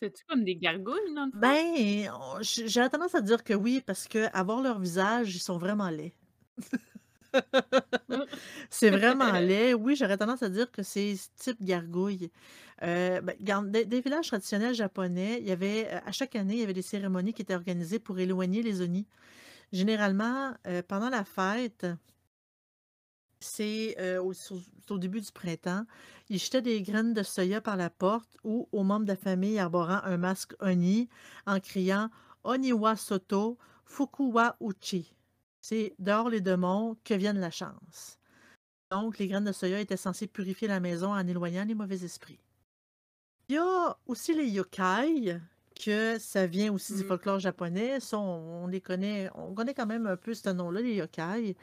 C'est-tu 0.01 0.25
comme 0.25 0.45
des 0.45 0.57
gargouilles, 0.57 1.15
fond? 1.15 1.31
ben, 1.33 2.11
on- 2.13 2.43
j- 2.43 2.69
j'aurais 2.69 2.91
tendance 2.91 3.15
à 3.15 3.21
dire 3.21 3.45
que 3.45 3.55
oui, 3.55 3.83
parce 3.85 4.09
que 4.09 4.29
à 4.33 4.43
voir 4.43 4.61
leur 4.63 4.79
visage, 4.79 5.35
ils 5.35 5.41
sont 5.41 5.59
vraiment 5.59 5.91
laids. 5.91 6.15
C'est 8.71 8.91
vraiment 8.91 9.33
laid. 9.33 9.75
Oui, 9.75 9.97
j'aurais 9.97 10.17
tendance 10.17 10.43
à 10.43 10.49
dire 10.49 10.71
que 10.71 10.83
c'est 10.83 11.17
ce 11.17 11.29
type 11.37 11.63
gargouille. 11.63 12.31
Euh, 12.83 13.21
ben, 13.21 13.37
des, 13.71 14.01
villages 14.01 14.29
traditionnels 14.29 14.75
japonais, 14.75 15.39
il 15.41 15.49
y 15.49 15.53
avait, 15.53 15.89
euh, 15.91 15.99
à 16.07 16.13
chaque 16.13 16.37
année, 16.37 16.55
il 16.55 16.61
y 16.61 16.63
avait 16.63 16.73
des 16.73 16.83
cérémonies 16.83 17.33
qui 17.35 17.43
étaient 17.43 17.55
organisées 17.55 17.99
pour 17.99 18.19
éloigner 18.19 18.63
les 18.63 18.83
Oni. 18.83 19.07
Généralement, 19.73 20.55
heu, 20.67 20.83
pendant 20.83 21.11
la 21.11 21.25
fête 21.25 21.87
c'est, 23.41 23.97
heu, 24.01 24.21
au 24.21 24.33
au 24.91 24.99
début 24.99 25.21
du 25.21 25.31
printemps, 25.33 25.85
ils 26.29 26.39
jetaient 26.39 26.63
des 26.63 26.83
graines 26.83 27.13
de 27.13 27.23
soya 27.23 27.61
par 27.61 27.77
la 27.77 27.91
porte 27.91 28.37
ou 28.43 28.69
aux 28.73 28.83
membres 28.83 29.05
de 29.05 29.11
la 29.11 29.17
famille 29.17 29.59
arborant 29.59 30.01
un 30.03 30.17
masque 30.17 30.55
Oni 30.61 31.09
en 31.47 31.61
criant: 31.61 32.11
«Oni 32.45 32.73
wa 32.73 32.97
soto, 32.97 33.59
fuku 33.85 34.33
wa 34.33 34.57
uchi». 34.61 35.15
C'est: 35.71 35.95
«Dehors 35.99 36.31
les 36.31 36.41
démons, 36.41 36.97
que 37.05 37.13
vienne 37.13 37.39
la 37.41 37.51
chance». 37.51 38.19
Donc 38.91 39.19
les 39.19 39.29
graines 39.29 39.45
de 39.45 39.53
soya 39.53 39.81
étaient 39.81 39.99
censées 39.99 40.27
purifier 40.27 40.69
la 40.69 40.81
maison 40.81 41.13
en 41.13 41.27
éloignant 41.27 41.65
les 41.67 41.75
mauvais 41.75 42.05
esprits. 42.05 42.41
Il 43.51 43.55
y 43.57 43.59
a 43.59 43.97
aussi 44.07 44.35
les 44.35 44.47
yokai, 44.49 45.41
que 45.79 46.19
ça 46.19 46.47
vient 46.47 46.73
aussi 46.73 46.95
du 46.95 47.03
Mmh. 47.03 47.05
folklore 47.05 47.39
japonais. 47.39 48.01
Ça, 48.01 48.19
on 48.19 48.65
on 48.65 48.67
les 48.67 48.81
connaît 48.81 49.31
on 49.35 49.55
connaît 49.55 49.75
quand 49.75 49.87
même 49.87 50.07
un 50.07 50.17
peu 50.17 50.35
ce 50.35 50.49
nom-là, 50.51 50.81
les 50.81 50.95
yokai. 50.97 51.57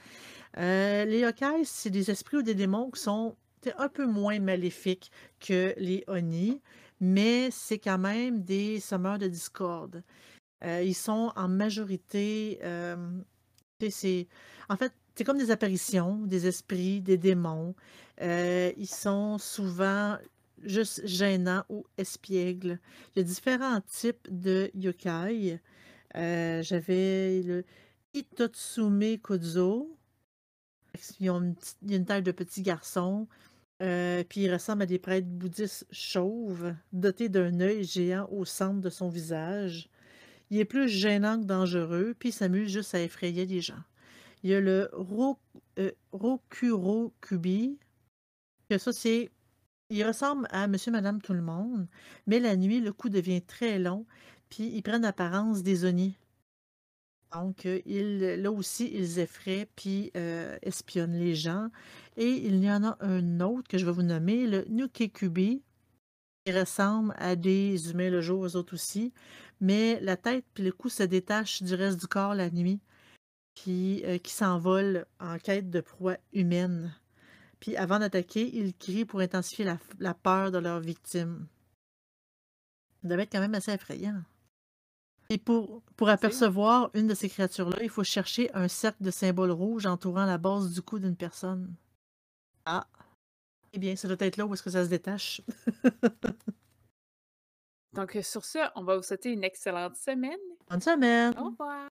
Heu, 0.57 1.05
les 1.05 1.19
yokai, 1.21 1.63
c'est 1.65 1.89
des 1.91 2.11
esprits 2.11 2.37
ou 2.37 2.43
des 2.43 2.55
démons 2.55 2.91
qui 2.91 3.01
sont 3.01 3.35
un 3.77 3.89
peu 3.89 4.05
moins 4.07 4.39
maléfiques 4.39 5.11
que 5.39 5.73
les 5.77 6.03
oni, 6.07 6.61
mais 7.01 7.51
c'est 7.51 7.79
quand 7.79 7.99
même 7.99 8.43
des 8.43 8.79
semeurs 8.79 9.19
de 9.19 9.27
discorde. 9.27 10.03
Heu, 10.63 10.83
ils 10.85 10.95
sont 10.95 11.31
en 11.35 11.47
majorité, 11.49 12.59
sais, 12.63 13.23
en 14.69 14.77
fait, 14.77 14.93
c'est 15.15 15.23
comme 15.23 15.37
des 15.37 15.51
apparitions, 15.51 16.17
des 16.25 16.47
esprits, 16.47 17.01
des 17.01 17.17
démons. 17.17 17.75
Heu, 18.21 18.73
ils 18.77 18.87
sont 18.87 19.37
souvent 19.37 20.17
juste 20.63 21.05
gênants 21.05 21.63
ou 21.69 21.85
espiègles. 21.97 22.79
Il 23.15 23.19
y 23.19 23.21
a 23.21 23.23
différents 23.23 23.81
types 23.81 24.27
de 24.31 24.71
yokai. 24.75 25.59
Heu, 26.15 26.61
j'avais 26.63 27.41
le 27.43 27.65
Hitotsume 28.13 29.19
Kozo. 29.19 29.97
Ont 31.21 31.41
une 31.41 31.55
il 31.83 31.93
une 31.93 32.05
taille 32.05 32.23
de 32.23 32.31
petit 32.31 32.61
garçon, 32.61 33.27
heu, 33.81 34.23
puis 34.29 34.41
ils 34.43 34.53
ressemblent 34.53 34.83
à 34.83 34.85
des 34.87 34.99
prêtres 34.99 35.27
bouddhistes 35.27 35.87
chauves, 35.91 36.75
dotés 36.93 37.29
d'un 37.29 37.59
œil 37.61 37.83
géant 37.85 38.27
au 38.31 38.45
centre 38.45 38.81
de 38.81 38.89
son 38.89 39.09
visage. 39.09 39.89
Il 40.49 40.59
est 40.59 40.65
plus 40.65 40.87
gênant 40.87 41.39
que 41.39 41.45
dangereux, 41.45 42.15
puis 42.17 42.29
il 42.29 42.33
s'amuse 42.33 42.71
juste 42.71 42.95
à 42.95 43.01
effrayer 43.01 43.45
les 43.45 43.61
gens. 43.61 43.83
Il 44.43 44.51
y 44.51 44.55
a 44.55 44.61
le 44.61 44.89
heu, 45.79 45.93
Rokurokubi, 46.11 47.79
ça 48.77 48.91
il 49.91 50.03
ressemble 50.03 50.47
à 50.49 50.67
monsieur, 50.67 50.91
madame, 50.91 51.21
tout 51.21 51.33
le 51.33 51.41
monde, 51.41 51.87
mais 52.27 52.39
la 52.39 52.55
nuit, 52.55 52.79
le 52.79 52.91
cou 52.91 53.09
devient 53.09 53.41
très 53.41 53.77
long, 53.77 54.05
puis 54.49 54.65
ils 54.65 54.81
prennent 54.81 55.03
l'apparence 55.03 55.61
des 55.63 55.85
Oni. 55.85 56.17
Donc, 57.31 57.67
ils 57.85 58.19
là 58.41 58.51
aussi, 58.51 58.89
ils 58.93 59.19
effraient 59.19 59.69
puis, 59.75 60.11
heu, 60.15 60.57
espionnent 60.61 61.17
les 61.17 61.35
gens 61.35 61.69
et 62.17 62.29
il 62.29 62.63
y 62.63 62.71
en 62.71 62.83
a 62.83 62.97
un 63.01 63.41
autre 63.41 63.67
que 63.67 63.77
je 63.77 63.85
vais 63.85 63.91
vous 63.91 64.03
nommer, 64.03 64.47
le 64.47 64.65
Nukekubi. 64.69 65.61
Ils 66.45 66.57
ressemblent 66.57 67.13
à 67.17 67.35
des 67.35 67.91
humains 67.91 68.09
le 68.09 68.21
jour, 68.21 68.45
eux 68.45 68.55
autres 68.55 68.75
aussi, 68.75 69.13
mais 69.61 69.99
la 70.01 70.17
tête 70.17 70.45
puis 70.53 70.63
le 70.63 70.71
cou 70.71 70.89
se 70.89 71.03
détachent 71.03 71.63
du 71.63 71.75
reste 71.75 71.99
du 71.99 72.07
corps 72.07 72.35
la 72.35 72.49
nuit, 72.49 72.79
puis, 73.55 74.03
heu, 74.05 74.17
qui 74.17 74.33
s'envolent 74.33 75.05
en 75.19 75.37
quête 75.37 75.69
de 75.69 75.81
proies 75.81 76.17
humaines. 76.33 76.93
Puis 77.59 77.77
avant 77.77 77.99
d'attaquer, 77.99 78.53
ils 78.53 78.73
crient 78.73 79.05
pour 79.05 79.21
intensifier 79.21 79.65
la 79.99 80.13
peur 80.13 80.51
de 80.51 80.57
leurs 80.57 80.81
victimes. 80.81 81.47
Ça 83.01 83.09
devait 83.09 83.23
être 83.23 83.31
quand 83.31 83.39
même 83.39 83.55
assez 83.55 83.71
effrayant. 83.71 84.21
Et 85.29 85.37
pour 85.37 85.81
pour 85.95 86.09
apercevoir 86.09 86.91
une 86.93 87.07
de 87.07 87.15
ces 87.15 87.29
créatures-là, 87.29 87.77
il 87.81 87.89
faut 87.89 88.03
chercher 88.03 88.53
un 88.53 88.67
cercle 88.67 89.03
de 89.03 89.11
symboles 89.11 89.51
rouges 89.51 89.85
entourant 89.85 90.25
la 90.25 90.37
base 90.37 90.71
du 90.71 90.81
cou 90.81 90.99
d'une 90.99 91.15
personne. 91.15 91.73
Ah! 92.65 92.87
Eh 93.73 93.79
bien, 93.79 93.95
ça 93.95 94.07
doit 94.07 94.17
être 94.19 94.37
là 94.37 94.45
où 94.45 94.53
est-ce 94.53 94.63
que 94.63 94.69
ça 94.69 94.83
se 94.83 94.89
détache. 94.89 95.41
Donc, 97.95 98.17
sur 98.21 98.43
ce, 98.45 98.59
on 98.75 98.83
va 98.83 98.97
vous 98.97 99.03
souhaiter 99.03 99.31
une 99.31 99.43
excellente 99.43 99.95
semaine. 99.95 100.37
Bonne 100.69 100.77
Au 100.77 100.81
semaine! 100.81 101.33
revoir. 101.35 101.83